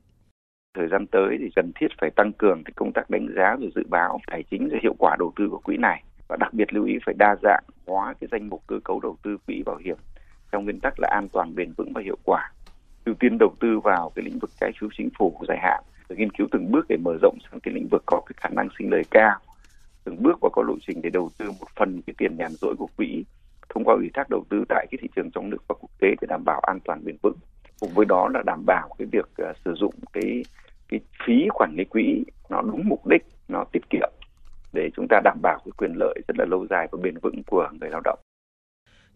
Thời 0.76 0.88
gian 0.90 1.06
tới 1.06 1.36
thì 1.40 1.46
cần 1.56 1.72
thiết 1.80 1.86
phải 2.00 2.10
tăng 2.16 2.32
cường 2.38 2.64
cái 2.64 2.72
công 2.76 2.92
tác 2.92 3.10
đánh 3.10 3.26
giá 3.36 3.56
rồi 3.60 3.70
dự 3.74 3.82
báo 3.88 4.20
tài 4.26 4.44
chính 4.50 4.68
về 4.68 4.78
hiệu 4.82 4.94
quả 4.98 5.16
đầu 5.18 5.32
tư 5.36 5.44
của 5.50 5.60
quỹ 5.64 5.76
này 5.76 6.02
và 6.28 6.36
đặc 6.40 6.54
biệt 6.54 6.72
lưu 6.72 6.84
ý 6.84 6.98
phải 7.06 7.14
đa 7.18 7.36
dạng 7.42 7.64
hóa 7.86 8.14
cái 8.20 8.28
danh 8.32 8.48
mục 8.48 8.62
cơ 8.66 8.76
cấu 8.84 9.00
đầu 9.00 9.16
tư 9.22 9.36
quỹ 9.46 9.62
bảo 9.62 9.76
hiểm 9.76 9.96
theo 10.52 10.60
nguyên 10.60 10.80
tắc 10.80 11.00
là 11.00 11.08
an 11.10 11.28
toàn 11.28 11.54
bền 11.54 11.72
vững 11.76 11.92
và 11.94 12.00
hiệu 12.04 12.16
quả. 12.24 12.52
Ưu 13.04 13.14
tiên 13.14 13.38
đầu 13.38 13.54
tư 13.60 13.80
vào 13.80 14.12
cái 14.14 14.24
lĩnh 14.24 14.38
vực 14.38 14.50
trái 14.60 14.72
phiếu 14.80 14.88
chính 14.96 15.08
phủ 15.18 15.40
dài 15.48 15.58
hạn 15.62 15.84
rồi 16.08 16.16
nghiên 16.18 16.32
cứu 16.32 16.46
từng 16.50 16.70
bước 16.70 16.86
để 16.88 16.96
mở 16.96 17.16
rộng 17.22 17.38
sang 17.50 17.60
cái 17.60 17.74
lĩnh 17.74 17.88
vực 17.90 18.02
có 18.06 18.20
cái 18.26 18.34
khả 18.36 18.48
năng 18.48 18.68
sinh 18.78 18.90
lời 18.90 19.02
cao. 19.10 19.38
Từng 20.04 20.22
bước 20.22 20.38
và 20.42 20.48
có 20.52 20.62
lộ 20.62 20.74
trình 20.86 21.02
để 21.02 21.10
đầu 21.10 21.30
tư 21.38 21.50
một 21.50 21.66
phần 21.76 22.02
cái 22.06 22.14
tiền 22.18 22.36
nhàn 22.36 22.52
rỗi 22.60 22.74
của 22.78 22.88
quỹ 22.96 23.24
thông 23.68 23.84
qua 23.84 23.94
ủy 23.94 24.10
thác 24.14 24.30
đầu 24.30 24.44
tư 24.50 24.64
tại 24.68 24.86
cái 24.90 24.98
thị 25.02 25.08
trường 25.16 25.30
trong 25.30 25.50
nước 25.50 25.64
và 25.68 25.74
quốc 25.80 25.90
tế 26.00 26.08
để 26.20 26.26
đảm 26.28 26.44
bảo 26.44 26.60
an 26.60 26.78
toàn 26.84 27.04
bền 27.04 27.16
vững. 27.22 27.36
Cùng 27.80 27.90
với 27.94 28.06
đó 28.06 28.28
là 28.34 28.42
đảm 28.46 28.62
bảo 28.66 28.88
cái 28.98 29.08
việc 29.12 29.28
uh, 29.50 29.56
sử 29.64 29.74
dụng 29.74 29.94
cái 30.12 30.42
cái 30.88 31.00
phí 31.26 31.48
quản 31.54 31.74
lý 31.76 31.84
quỹ 31.84 32.24
nó 32.50 32.62
đúng 32.62 32.88
mục 32.88 33.06
đích 33.06 33.22
nó 33.48 33.64
tiết 33.72 33.90
kiệm 33.90 34.10
để 34.72 34.90
chúng 34.96 35.06
ta 35.10 35.20
đảm 35.24 35.38
bảo 35.42 35.62
cái 35.64 35.72
quyền 35.76 35.92
lợi 35.96 36.14
rất 36.28 36.34
là 36.38 36.44
lâu 36.44 36.66
dài 36.70 36.88
và 36.92 36.98
bền 37.02 37.14
vững 37.22 37.42
của 37.46 37.68
người 37.80 37.90
lao 37.90 38.00
động. 38.04 38.18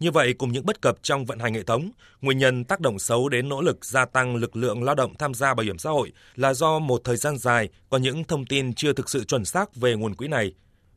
Như 0.00 0.10
vậy, 0.10 0.34
cùng 0.38 0.52
những 0.52 0.66
bất 0.66 0.80
cập 0.80 1.02
trong 1.02 1.24
vận 1.24 1.38
hành 1.38 1.54
hệ 1.54 1.62
thống, 1.62 1.90
nguyên 2.20 2.38
nhân 2.38 2.64
tác 2.64 2.80
động 2.80 2.98
xấu 2.98 3.28
đến 3.28 3.48
nỗ 3.48 3.60
lực 3.60 3.84
gia 3.84 4.04
tăng 4.04 4.36
lực 4.36 4.56
lượng 4.56 4.82
lao 4.82 4.94
động 4.94 5.14
tham 5.18 5.34
gia 5.34 5.54
bảo 5.54 5.64
hiểm 5.64 5.78
xã 5.78 5.90
hội 5.90 6.12
là 6.36 6.54
do 6.54 6.78
một 6.78 7.00
thời 7.04 7.16
gian 7.16 7.38
dài 7.38 7.68
có 7.90 7.98
những 7.98 8.24
thông 8.24 8.46
tin 8.46 8.74
chưa 8.74 8.92
thực 8.92 9.10
sự 9.10 9.24
chuẩn 9.24 9.44
xác 9.44 9.76
về 9.76 9.94
nguồn 9.94 10.14
quỹ 10.14 10.28
này. 10.28 10.54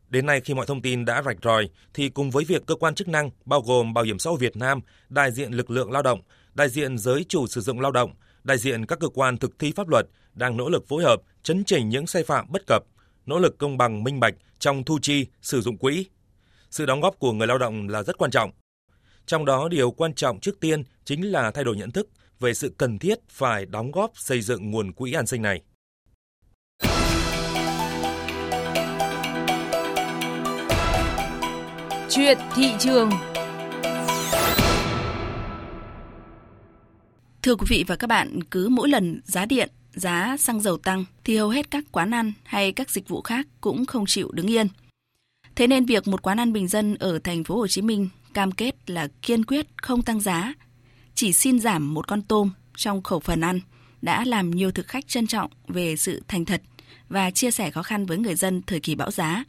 Đến 0.10 0.26
nay 0.26 0.42
khi 0.42 0.54
mọi 0.54 0.66
thông 0.66 0.82
tin 0.82 1.06
đã 1.06 1.22
rạch 1.22 1.38
ròi 1.44 1.70
thì 1.94 2.10
cùng 2.10 2.32
với 2.32 2.46
việc 2.46 2.66
cơ 2.66 2.76
quan 2.76 2.96
chức 2.96 3.08
năng 3.08 3.30
bao 3.46 3.62
gồm 3.62 3.94
Bảo 3.94 4.04
hiểm 4.04 4.20
xã 4.20 4.30
hội 4.30 4.40
Việt 4.40 4.58
Nam, 4.58 4.80
đại 5.10 5.32
diện 5.32 5.52
lực 5.52 5.70
lượng 5.70 5.92
lao 5.92 6.02
động, 6.02 6.22
đại 6.54 6.70
diện 6.70 6.98
giới 6.98 7.26
chủ 7.30 7.48
sử 7.48 7.62
dụng 7.62 7.80
lao 7.80 7.92
động, 7.92 8.14
đại 8.44 8.58
diện 8.58 8.86
các 8.86 9.00
cơ 9.00 9.08
quan 9.08 9.38
thực 9.38 9.60
thi 9.60 9.74
pháp 9.76 9.90
luật 9.90 10.06
đang 10.34 10.58
nỗ 10.58 10.70
lực 10.70 10.88
phối 10.88 11.04
hợp 11.04 11.22
chấn 11.44 11.64
chỉnh 11.64 11.90
những 11.90 12.08
sai 12.08 12.24
phạm 12.24 12.46
bất 12.50 12.62
cập, 12.68 12.84
nỗ 13.25 13.39
lực 13.39 13.58
công 13.58 13.77
bằng 13.77 14.03
minh 14.03 14.20
bạch 14.20 14.34
trong 14.60 14.84
thu 14.84 15.00
chi, 15.01 15.27
sử 15.41 15.62
dụng 15.62 15.77
quỹ. 15.77 16.05
Sự 16.72 16.86
đóng 16.86 17.01
góp 17.01 17.20
của 17.20 17.34
người 17.34 17.48
lao 17.48 17.58
động 17.58 17.89
là 17.89 18.03
rất 18.03 18.17
quan 18.17 18.32
trọng. 18.32 18.51
Trong 19.25 19.46
đó 19.46 19.67
điều 19.67 19.91
quan 19.91 20.13
trọng 20.13 20.39
trước 20.39 20.60
tiên 20.60 20.84
chính 21.05 21.32
là 21.32 21.51
thay 21.51 21.63
đổi 21.63 21.75
nhận 21.75 21.91
thức 21.91 22.10
về 22.39 22.53
sự 22.53 22.74
cần 22.77 23.00
thiết 23.00 23.20
phải 23.29 23.65
đóng 23.65 23.91
góp 23.91 24.12
xây 24.15 24.41
dựng 24.41 24.72
nguồn 24.72 24.94
quỹ 24.94 25.13
an 25.13 25.27
sinh 25.27 25.41
này. 25.41 25.62
Chuyện 32.10 32.38
thị 32.55 32.72
trường 32.79 33.10
Thưa 37.46 37.55
quý 37.55 37.65
vị 37.70 37.84
và 37.88 37.96
các 37.96 38.08
bạn, 38.08 38.39
cứ 38.51 38.70
mỗi 38.70 38.89
lần 38.89 39.22
giá 39.24 39.46
điện, 39.46 39.70
giá 39.96 40.38
xăng 40.38 40.62
dầu 40.62 40.78
tăng 40.78 41.06
thì 41.24 41.38
hầu 41.38 41.50
hết 41.50 41.72
các 41.72 41.84
quán 41.92 42.12
ăn 42.12 42.34
hay 42.44 42.72
các 42.72 42.90
dịch 42.90 43.10
vụ 43.10 43.22
khác 43.22 43.48
cũng 43.62 43.86
không 43.86 44.06
chịu 44.06 44.32
đứng 44.32 44.48
yên. 44.48 44.68
Thế 45.56 45.68
nên 45.68 45.86
việc 45.86 46.08
một 46.08 46.22
quán 46.22 46.40
ăn 46.40 46.54
bình 46.54 46.68
dân 46.68 46.96
ở 46.96 47.20
thành 47.20 47.44
phố 47.44 47.56
Hồ 47.56 47.68
Chí 47.68 47.82
Minh 47.82 48.10
cam 48.34 48.52
kết 48.52 48.90
là 48.90 49.08
kiên 49.22 49.46
quyết 49.46 49.68
không 49.78 50.02
tăng 50.02 50.20
giá, 50.20 50.54
chỉ 51.16 51.34
xin 51.34 51.60
giảm 51.60 51.94
một 51.94 52.08
con 52.08 52.22
tôm 52.22 52.50
trong 52.75 53.04
khẩu 53.04 53.20
phần 53.20 53.42
ăn 53.42 53.60
đã 54.02 54.25
làm 54.25 54.52
nhiều 54.52 54.72
thực 54.72 54.88
khách 54.88 55.08
trân 55.08 55.28
trọng 55.28 55.52
về 55.68 55.96
sự 55.96 56.24
thành 56.28 56.46
thật 56.46 56.62
và 57.10 57.32
chia 57.32 57.52
sẻ 57.52 57.72
khó 57.72 57.84
khăn 57.84 58.06
với 58.06 58.18
người 58.18 58.36
dân 58.36 58.62
thời 58.62 58.80
kỳ 58.80 58.96
bão 58.96 59.12
giá 59.12 59.44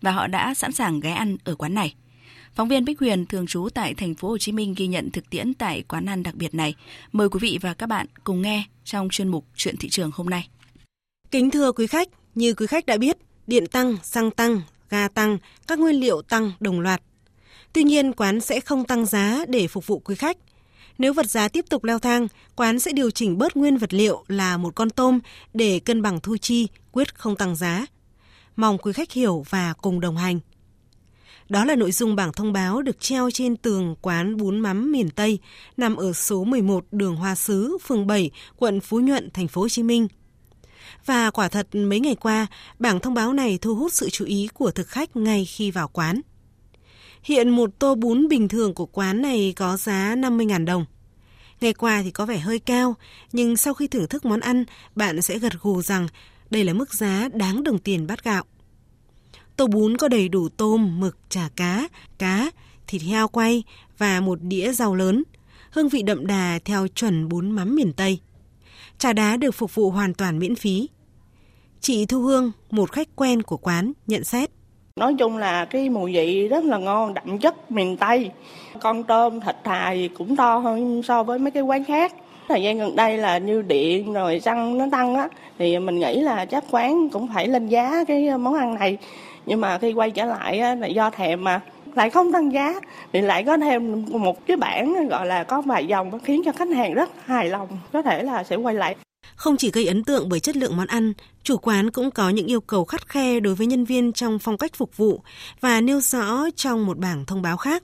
và 0.00 0.12
họ 0.12 0.26
đã 0.26 0.54
sẵn 0.54 0.72
sàng 0.72 1.00
ghé 1.00 1.10
ăn 1.10 1.36
ở 1.44 1.54
quán 1.54 1.74
này. 1.74 1.94
Phóng 2.56 2.68
viên 2.68 2.84
Bích 2.84 3.00
Huyền 3.00 3.26
thường 3.26 3.46
trú 3.46 3.68
tại 3.74 3.94
thành 3.94 4.14
phố 4.14 4.28
Hồ 4.28 4.38
Chí 4.38 4.52
Minh 4.52 4.74
ghi 4.76 4.86
nhận 4.86 5.10
thực 5.10 5.30
tiễn 5.30 5.54
tại 5.54 5.82
quán 5.88 6.06
ăn 6.06 6.22
đặc 6.22 6.34
biệt 6.34 6.54
này. 6.54 6.74
Mời 7.12 7.28
quý 7.28 7.38
vị 7.42 7.58
và 7.60 7.74
các 7.74 7.86
bạn 7.86 8.06
cùng 8.24 8.42
nghe 8.42 8.64
trong 8.84 9.08
chuyên 9.08 9.28
mục 9.28 9.44
Chuyện 9.56 9.76
thị 9.76 9.88
trường 9.88 10.10
hôm 10.14 10.30
nay. 10.30 10.48
Kính 11.30 11.50
thưa 11.50 11.72
quý 11.72 11.86
khách, 11.86 12.08
như 12.34 12.54
quý 12.54 12.66
khách 12.66 12.86
đã 12.86 12.96
biết, 12.96 13.16
điện 13.46 13.66
tăng, 13.66 13.96
xăng 14.02 14.30
tăng, 14.30 14.62
ga 14.90 15.08
tăng, 15.08 15.38
các 15.66 15.78
nguyên 15.78 16.00
liệu 16.00 16.22
tăng 16.22 16.52
đồng 16.60 16.80
loạt. 16.80 17.02
Tuy 17.72 17.82
nhiên, 17.82 18.12
quán 18.12 18.40
sẽ 18.40 18.60
không 18.60 18.84
tăng 18.84 19.06
giá 19.06 19.44
để 19.48 19.68
phục 19.68 19.86
vụ 19.86 19.98
quý 19.98 20.14
khách. 20.14 20.36
Nếu 20.98 21.12
vật 21.12 21.26
giá 21.26 21.48
tiếp 21.48 21.64
tục 21.68 21.84
leo 21.84 21.98
thang, 21.98 22.28
quán 22.56 22.78
sẽ 22.78 22.92
điều 22.92 23.10
chỉnh 23.10 23.38
bớt 23.38 23.56
nguyên 23.56 23.76
vật 23.76 23.94
liệu 23.94 24.24
là 24.28 24.56
một 24.56 24.74
con 24.74 24.90
tôm 24.90 25.18
để 25.54 25.80
cân 25.84 26.02
bằng 26.02 26.20
thu 26.20 26.36
chi, 26.36 26.68
quyết 26.92 27.14
không 27.14 27.36
tăng 27.36 27.56
giá. 27.56 27.86
Mong 28.56 28.78
quý 28.78 28.92
khách 28.92 29.12
hiểu 29.12 29.44
và 29.50 29.74
cùng 29.82 30.00
đồng 30.00 30.16
hành. 30.16 30.40
Đó 31.48 31.64
là 31.64 31.76
nội 31.76 31.92
dung 31.92 32.16
bảng 32.16 32.32
thông 32.32 32.52
báo 32.52 32.82
được 32.82 33.00
treo 33.00 33.30
trên 33.30 33.56
tường 33.56 33.94
quán 34.02 34.36
bún 34.36 34.58
mắm 34.60 34.92
miền 34.92 35.10
Tây 35.10 35.38
nằm 35.76 35.96
ở 35.96 36.12
số 36.12 36.44
11 36.44 36.84
đường 36.90 37.16
Hoa 37.16 37.34
Sứ, 37.34 37.78
phường 37.78 38.06
7, 38.06 38.30
quận 38.56 38.80
Phú 38.80 39.00
Nhuận, 39.00 39.30
thành 39.30 39.48
phố 39.48 39.60
Hồ 39.60 39.68
Chí 39.68 39.82
Minh. 39.82 40.08
Và 41.06 41.30
quả 41.30 41.48
thật 41.48 41.68
mấy 41.72 42.00
ngày 42.00 42.14
qua, 42.14 42.46
bảng 42.78 43.00
thông 43.00 43.14
báo 43.14 43.32
này 43.32 43.58
thu 43.58 43.74
hút 43.74 43.92
sự 43.92 44.10
chú 44.10 44.24
ý 44.24 44.48
của 44.54 44.70
thực 44.70 44.88
khách 44.88 45.16
ngay 45.16 45.44
khi 45.44 45.70
vào 45.70 45.88
quán. 45.88 46.20
Hiện 47.22 47.48
một 47.48 47.70
tô 47.78 47.94
bún 47.94 48.28
bình 48.28 48.48
thường 48.48 48.74
của 48.74 48.86
quán 48.86 49.22
này 49.22 49.52
có 49.56 49.76
giá 49.76 50.14
50.000 50.16 50.64
đồng. 50.64 50.84
Ngày 51.60 51.72
qua 51.72 52.02
thì 52.02 52.10
có 52.10 52.26
vẻ 52.26 52.38
hơi 52.38 52.58
cao, 52.58 52.94
nhưng 53.32 53.56
sau 53.56 53.74
khi 53.74 53.86
thưởng 53.86 54.08
thức 54.08 54.24
món 54.24 54.40
ăn, 54.40 54.64
bạn 54.94 55.22
sẽ 55.22 55.38
gật 55.38 55.52
gù 55.60 55.82
rằng 55.82 56.06
đây 56.50 56.64
là 56.64 56.72
mức 56.72 56.94
giá 56.94 57.28
đáng 57.32 57.64
đồng 57.64 57.78
tiền 57.78 58.06
bát 58.06 58.24
gạo. 58.24 58.44
Tô 59.56 59.66
bún 59.66 59.96
có 59.96 60.08
đầy 60.08 60.28
đủ 60.28 60.48
tôm, 60.48 61.00
mực, 61.00 61.16
chả 61.28 61.48
cá, 61.56 61.88
cá, 62.18 62.50
thịt 62.86 63.02
heo 63.02 63.28
quay 63.28 63.62
và 63.98 64.20
một 64.20 64.38
đĩa 64.42 64.72
rau 64.72 64.94
lớn. 64.94 65.22
Hương 65.70 65.88
vị 65.88 66.02
đậm 66.02 66.26
đà 66.26 66.58
theo 66.64 66.88
chuẩn 66.88 67.28
bún 67.28 67.50
mắm 67.50 67.76
miền 67.76 67.92
Tây. 67.92 68.20
Trà 68.98 69.12
đá 69.12 69.36
được 69.36 69.50
phục 69.50 69.74
vụ 69.74 69.90
hoàn 69.90 70.14
toàn 70.14 70.38
miễn 70.38 70.54
phí. 70.54 70.88
Chị 71.80 72.06
Thu 72.06 72.20
Hương, 72.20 72.52
một 72.70 72.92
khách 72.92 73.08
quen 73.16 73.42
của 73.42 73.56
quán, 73.56 73.92
nhận 74.06 74.24
xét. 74.24 74.50
Nói 74.96 75.14
chung 75.18 75.36
là 75.36 75.64
cái 75.64 75.88
mùi 75.88 76.12
vị 76.12 76.48
rất 76.48 76.64
là 76.64 76.78
ngon, 76.78 77.14
đậm 77.14 77.38
chất 77.38 77.70
miền 77.70 77.96
Tây. 77.96 78.30
Con 78.80 79.04
tôm, 79.04 79.40
thịt 79.40 79.56
thà 79.64 79.94
cũng 80.18 80.36
to 80.36 80.58
hơn 80.58 81.02
so 81.02 81.22
với 81.22 81.38
mấy 81.38 81.50
cái 81.50 81.62
quán 81.62 81.84
khác. 81.84 82.14
Thời 82.48 82.62
gian 82.62 82.78
gần 82.78 82.96
đây 82.96 83.18
là 83.18 83.38
như 83.38 83.62
điện 83.62 84.12
rồi 84.12 84.40
xăng 84.40 84.78
nó 84.78 84.86
tăng 84.92 85.14
á, 85.14 85.28
thì 85.58 85.78
mình 85.78 85.98
nghĩ 85.98 86.20
là 86.20 86.44
chắc 86.44 86.64
quán 86.70 87.08
cũng 87.08 87.28
phải 87.34 87.48
lên 87.48 87.68
giá 87.68 88.04
cái 88.08 88.38
món 88.38 88.54
ăn 88.54 88.74
này. 88.74 88.98
Nhưng 89.46 89.60
mà 89.60 89.78
khi 89.78 89.92
quay 89.92 90.10
trở 90.10 90.24
lại 90.24 90.58
á, 90.58 90.74
là 90.74 90.86
do 90.86 91.10
thèm 91.10 91.44
mà 91.44 91.60
lại 91.94 92.10
không 92.10 92.32
tăng 92.32 92.52
giá 92.52 92.74
thì 93.12 93.20
lại 93.20 93.44
có 93.44 93.56
thêm 93.56 94.04
một 94.08 94.46
cái 94.46 94.56
bản 94.56 95.08
gọi 95.08 95.26
là 95.26 95.44
có 95.44 95.60
vài 95.60 95.86
dòng 95.86 96.20
khiến 96.20 96.42
cho 96.44 96.52
khách 96.52 96.68
hàng 96.68 96.94
rất 96.94 97.10
hài 97.24 97.48
lòng 97.48 97.68
có 97.92 98.02
thể 98.02 98.22
là 98.22 98.44
sẽ 98.44 98.56
quay 98.56 98.74
lại 98.74 98.96
không 99.36 99.56
chỉ 99.56 99.70
gây 99.70 99.86
ấn 99.86 100.04
tượng 100.04 100.28
bởi 100.28 100.40
chất 100.40 100.56
lượng 100.56 100.76
món 100.76 100.86
ăn, 100.86 101.12
chủ 101.42 101.56
quán 101.56 101.90
cũng 101.90 102.10
có 102.10 102.30
những 102.30 102.46
yêu 102.46 102.60
cầu 102.60 102.84
khắt 102.84 103.08
khe 103.08 103.40
đối 103.40 103.54
với 103.54 103.66
nhân 103.66 103.84
viên 103.84 104.12
trong 104.12 104.38
phong 104.38 104.58
cách 104.58 104.74
phục 104.74 104.96
vụ 104.96 105.22
và 105.60 105.80
nêu 105.80 106.00
rõ 106.00 106.44
trong 106.56 106.86
một 106.86 106.98
bảng 106.98 107.24
thông 107.24 107.42
báo 107.42 107.56
khác. 107.56 107.82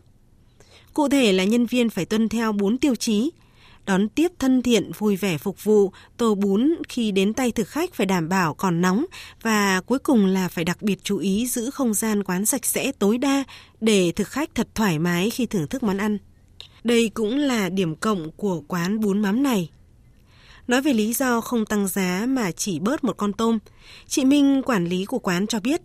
Cụ 0.94 1.08
thể 1.08 1.32
là 1.32 1.44
nhân 1.44 1.66
viên 1.66 1.90
phải 1.90 2.04
tuân 2.04 2.28
theo 2.28 2.52
4 2.52 2.78
tiêu 2.78 2.94
chí, 2.94 3.30
đón 3.86 4.08
tiếp 4.08 4.32
thân 4.38 4.62
thiện, 4.62 4.90
vui 4.98 5.16
vẻ 5.16 5.38
phục 5.38 5.64
vụ, 5.64 5.92
tô 6.16 6.34
bún 6.34 6.74
khi 6.88 7.12
đến 7.12 7.34
tay 7.34 7.52
thực 7.52 7.68
khách 7.68 7.94
phải 7.94 8.06
đảm 8.06 8.28
bảo 8.28 8.54
còn 8.54 8.80
nóng 8.80 9.04
và 9.42 9.80
cuối 9.80 9.98
cùng 9.98 10.26
là 10.26 10.48
phải 10.48 10.64
đặc 10.64 10.82
biệt 10.82 10.98
chú 11.04 11.18
ý 11.18 11.46
giữ 11.46 11.70
không 11.70 11.94
gian 11.94 12.22
quán 12.22 12.46
sạch 12.46 12.66
sẽ 12.66 12.92
tối 12.92 13.18
đa 13.18 13.44
để 13.80 14.12
thực 14.16 14.28
khách 14.28 14.54
thật 14.54 14.68
thoải 14.74 14.98
mái 14.98 15.30
khi 15.30 15.46
thưởng 15.46 15.68
thức 15.68 15.82
món 15.82 15.98
ăn. 15.98 16.18
Đây 16.84 17.10
cũng 17.14 17.38
là 17.38 17.68
điểm 17.68 17.96
cộng 17.96 18.30
của 18.30 18.60
quán 18.68 19.00
bún 19.00 19.22
mắm 19.22 19.42
này. 19.42 19.70
Nói 20.66 20.82
về 20.82 20.92
lý 20.92 21.12
do 21.12 21.40
không 21.40 21.66
tăng 21.66 21.88
giá 21.88 22.24
mà 22.28 22.50
chỉ 22.52 22.78
bớt 22.78 23.04
một 23.04 23.16
con 23.16 23.32
tôm, 23.32 23.58
chị 24.06 24.24
Minh, 24.24 24.62
quản 24.62 24.86
lý 24.86 25.04
của 25.04 25.18
quán 25.18 25.46
cho 25.46 25.60
biết, 25.60 25.80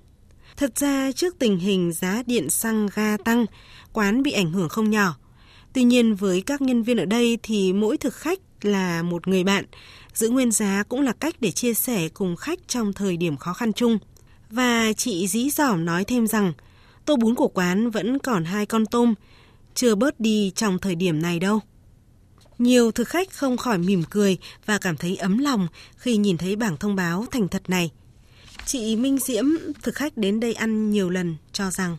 thật 0.57 0.75
ra 0.75 1.11
trước 1.11 1.35
tình 1.39 1.59
hình 1.59 1.93
giá 1.93 2.23
điện 2.25 2.49
xăng 2.49 2.87
ga 2.95 3.17
tăng, 3.17 3.45
quán 3.93 4.23
bị 4.23 4.31
ảnh 4.31 4.51
hưởng 4.51 4.69
không 4.69 4.89
nhỏ. 4.89 5.15
Tuy 5.77 5.83
nhiên 5.83 6.15
với 6.15 6.41
các 6.41 6.61
nhân 6.61 6.83
viên 6.83 6.97
ở 6.97 7.05
đây 7.05 7.37
thì 7.43 7.73
mỗi 7.73 7.97
thực 7.97 8.15
khách 8.15 8.39
là 8.61 9.03
một 9.03 9.27
người 9.27 9.43
bạn, 9.43 9.65
giữ 10.13 10.29
nguyên 10.29 10.51
giá 10.51 10.83
cũng 10.89 11.01
là 11.01 11.13
cách 11.13 11.35
để 11.39 11.51
chia 11.51 11.73
sẻ 11.73 12.09
cùng 12.09 12.35
khách 12.35 12.59
trong 12.67 12.93
thời 12.93 13.17
điểm 13.17 13.37
khó 13.37 13.53
khăn 13.53 13.73
chung. 13.73 13.97
Và 14.49 14.93
chị 14.93 15.27
dí 15.27 15.49
dỏm 15.49 15.85
nói 15.85 16.03
thêm 16.03 16.27
rằng, 16.27 16.53
tô 17.05 17.15
bún 17.15 17.35
của 17.35 17.47
quán 17.47 17.89
vẫn 17.89 18.19
còn 18.19 18.45
hai 18.45 18.65
con 18.65 18.85
tôm, 18.85 19.13
chưa 19.75 19.95
bớt 19.95 20.19
đi 20.19 20.51
trong 20.55 20.79
thời 20.79 20.95
điểm 20.95 21.21
này 21.21 21.39
đâu. 21.39 21.59
Nhiều 22.57 22.91
thực 22.91 23.07
khách 23.07 23.31
không 23.31 23.57
khỏi 23.57 23.77
mỉm 23.77 24.03
cười 24.09 24.37
và 24.65 24.77
cảm 24.77 24.97
thấy 24.97 25.15
ấm 25.15 25.37
lòng 25.37 25.67
khi 25.97 26.17
nhìn 26.17 26.37
thấy 26.37 26.55
bảng 26.55 26.77
thông 26.77 26.95
báo 26.95 27.25
thành 27.31 27.47
thật 27.47 27.69
này. 27.69 27.91
Chị 28.65 28.95
Minh 28.95 29.17
Diễm, 29.17 29.45
thực 29.83 29.95
khách 29.95 30.17
đến 30.17 30.39
đây 30.39 30.53
ăn 30.53 30.89
nhiều 30.89 31.09
lần, 31.09 31.35
cho 31.51 31.71
rằng 31.71 31.97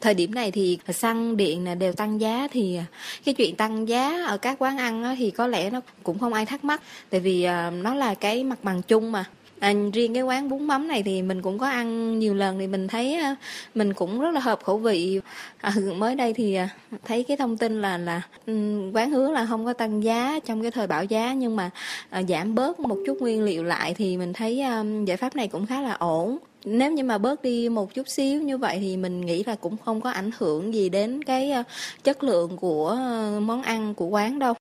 thời 0.00 0.14
điểm 0.14 0.34
này 0.34 0.50
thì 0.50 0.78
xăng 0.88 1.36
điện 1.36 1.78
đều 1.78 1.92
tăng 1.92 2.20
giá 2.20 2.48
thì 2.52 2.76
à, 2.76 2.84
cái 3.24 3.34
chuyện 3.34 3.56
tăng 3.56 3.88
giá 3.88 4.24
ở 4.26 4.36
các 4.36 4.56
quán 4.58 4.78
ăn 4.78 5.16
thì 5.18 5.30
có 5.30 5.46
lẽ 5.46 5.70
nó 5.70 5.80
cũng 6.02 6.18
không 6.18 6.32
ai 6.32 6.46
thắc 6.46 6.64
mắc. 6.64 6.82
Tại 7.10 7.20
vì 7.20 7.42
à, 7.42 7.70
nó 7.70 7.94
là 7.94 8.14
cái 8.14 8.44
mặt 8.44 8.58
bằng 8.64 8.82
chung 8.82 9.12
mà. 9.12 9.24
À, 9.60 9.72
riêng 9.92 10.14
cái 10.14 10.22
quán 10.22 10.48
bún 10.48 10.64
mắm 10.64 10.88
này 10.88 11.02
thì 11.02 11.22
mình 11.22 11.42
cũng 11.42 11.58
có 11.58 11.68
ăn 11.68 12.18
nhiều 12.18 12.34
lần 12.34 12.58
thì 12.58 12.66
mình 12.66 12.88
thấy 12.88 13.14
à, 13.14 13.36
mình 13.74 13.94
cũng 13.94 14.20
rất 14.20 14.30
là 14.34 14.40
hợp 14.40 14.60
khẩu 14.64 14.78
vị. 14.78 15.20
À, 15.60 15.72
mới 15.96 16.14
đây 16.14 16.32
thì 16.32 16.58
thấy 17.04 17.22
cái 17.22 17.36
thông 17.36 17.56
tin 17.56 17.82
là 17.82 17.98
là 17.98 18.22
ừ, 18.46 18.52
quán 18.94 19.10
hứa 19.10 19.30
là 19.30 19.46
không 19.46 19.64
có 19.64 19.72
tăng 19.72 20.04
giá 20.04 20.38
trong 20.44 20.62
cái 20.62 20.70
thời 20.70 20.86
bão 20.86 21.04
giá. 21.04 21.32
Nhưng 21.32 21.56
mà 21.56 21.70
à, 22.10 22.22
giảm 22.28 22.54
bớt 22.54 22.80
một 22.80 22.96
chút 23.06 23.18
nguyên 23.20 23.42
liệu 23.42 23.64
lại 23.64 23.94
thì 23.94 24.16
mình 24.16 24.32
thấy 24.32 24.60
à, 24.60 24.84
giải 25.06 25.16
pháp 25.16 25.36
này 25.36 25.48
cũng 25.48 25.66
khá 25.66 25.80
là 25.80 25.92
ổn 25.92 26.38
nếu 26.64 26.92
như 26.92 27.04
mà 27.04 27.18
bớt 27.18 27.42
đi 27.42 27.68
một 27.68 27.94
chút 27.94 28.08
xíu 28.08 28.42
như 28.42 28.58
vậy 28.58 28.78
thì 28.80 28.96
mình 28.96 29.20
nghĩ 29.20 29.44
là 29.44 29.54
cũng 29.54 29.76
không 29.84 30.00
có 30.00 30.10
ảnh 30.10 30.30
hưởng 30.38 30.74
gì 30.74 30.88
đến 30.88 31.24
cái 31.24 31.50
ờ, 31.50 31.62
chất 32.04 32.24
lượng 32.24 32.56
của 32.56 32.88
ờ, 32.88 33.40
món 33.40 33.62
ăn 33.62 33.94
của 33.94 34.06
quán 34.06 34.38
đâu. 34.38 34.54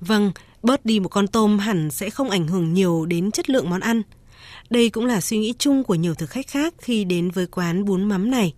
Vâng, 0.00 0.32
bớt 0.62 0.84
đi 0.84 1.00
một 1.00 1.08
con 1.08 1.26
tôm 1.26 1.58
hẳn 1.58 1.90
sẽ 1.90 2.10
không 2.10 2.30
ảnh 2.30 2.46
hưởng 2.46 2.74
nhiều 2.74 3.06
đến 3.06 3.30
chất 3.30 3.50
lượng 3.50 3.70
món 3.70 3.80
ăn. 3.80 4.02
Đây 4.70 4.90
cũng 4.90 5.06
là 5.06 5.20
suy 5.20 5.38
nghĩ 5.38 5.54
chung 5.58 5.84
của 5.84 5.94
nhiều 5.94 6.14
thực 6.14 6.30
khách 6.30 6.46
khác 6.46 6.74
khi 6.78 7.04
đến 7.04 7.30
với 7.30 7.46
quán 7.46 7.84
bún 7.84 8.04
mắm 8.04 8.30
này. 8.30 8.54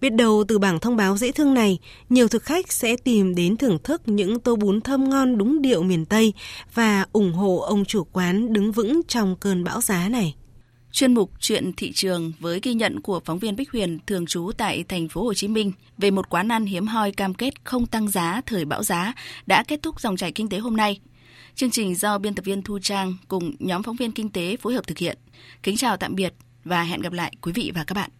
Biết 0.00 0.10
đầu 0.10 0.44
từ 0.48 0.58
bảng 0.58 0.80
thông 0.80 0.96
báo 0.96 1.16
dễ 1.16 1.32
thương 1.32 1.54
này, 1.54 1.78
nhiều 2.08 2.28
thực 2.28 2.42
khách 2.42 2.72
sẽ 2.72 2.96
tìm 2.96 3.34
đến 3.34 3.56
thưởng 3.56 3.78
thức 3.84 4.02
những 4.06 4.40
tô 4.40 4.56
bún 4.56 4.80
thơm 4.80 5.10
ngon 5.10 5.38
đúng 5.38 5.62
điệu 5.62 5.82
miền 5.82 6.04
Tây 6.04 6.32
và 6.74 7.06
ủng 7.12 7.32
hộ 7.32 7.56
ông 7.58 7.84
chủ 7.84 8.04
quán 8.12 8.52
đứng 8.52 8.72
vững 8.72 9.00
trong 9.08 9.36
cơn 9.40 9.64
bão 9.64 9.80
giá 9.80 10.08
này. 10.08 10.34
Chuyên 10.92 11.14
mục 11.14 11.30
Chuyện 11.40 11.72
thị 11.72 11.92
trường 11.92 12.32
với 12.40 12.60
ghi 12.62 12.74
nhận 12.74 13.00
của 13.00 13.20
phóng 13.24 13.38
viên 13.38 13.56
Bích 13.56 13.70
Huyền 13.72 13.98
thường 14.06 14.26
trú 14.26 14.50
tại 14.58 14.84
thành 14.88 15.08
phố 15.08 15.24
Hồ 15.24 15.34
Chí 15.34 15.48
Minh 15.48 15.72
về 15.98 16.10
một 16.10 16.28
quán 16.28 16.48
ăn 16.48 16.66
hiếm 16.66 16.86
hoi 16.86 17.12
cam 17.12 17.34
kết 17.34 17.54
không 17.64 17.86
tăng 17.86 18.08
giá, 18.08 18.40
thời 18.46 18.64
bão 18.64 18.82
giá 18.82 19.12
đã 19.46 19.62
kết 19.62 19.82
thúc 19.82 20.00
dòng 20.00 20.16
chảy 20.16 20.32
kinh 20.32 20.48
tế 20.48 20.58
hôm 20.58 20.76
nay. 20.76 21.00
Chương 21.54 21.70
trình 21.70 21.94
do 21.94 22.18
biên 22.18 22.34
tập 22.34 22.44
viên 22.44 22.62
Thu 22.62 22.78
Trang 22.78 23.16
cùng 23.28 23.52
nhóm 23.58 23.82
phóng 23.82 23.96
viên 23.96 24.12
kinh 24.12 24.30
tế 24.30 24.56
phối 24.56 24.74
hợp 24.74 24.86
thực 24.86 24.98
hiện. 24.98 25.18
Kính 25.62 25.76
chào 25.76 25.96
tạm 25.96 26.14
biệt 26.14 26.34
và 26.64 26.82
hẹn 26.82 27.00
gặp 27.00 27.12
lại 27.12 27.32
quý 27.42 27.52
vị 27.52 27.72
và 27.74 27.84
các 27.84 27.94
bạn. 27.94 28.10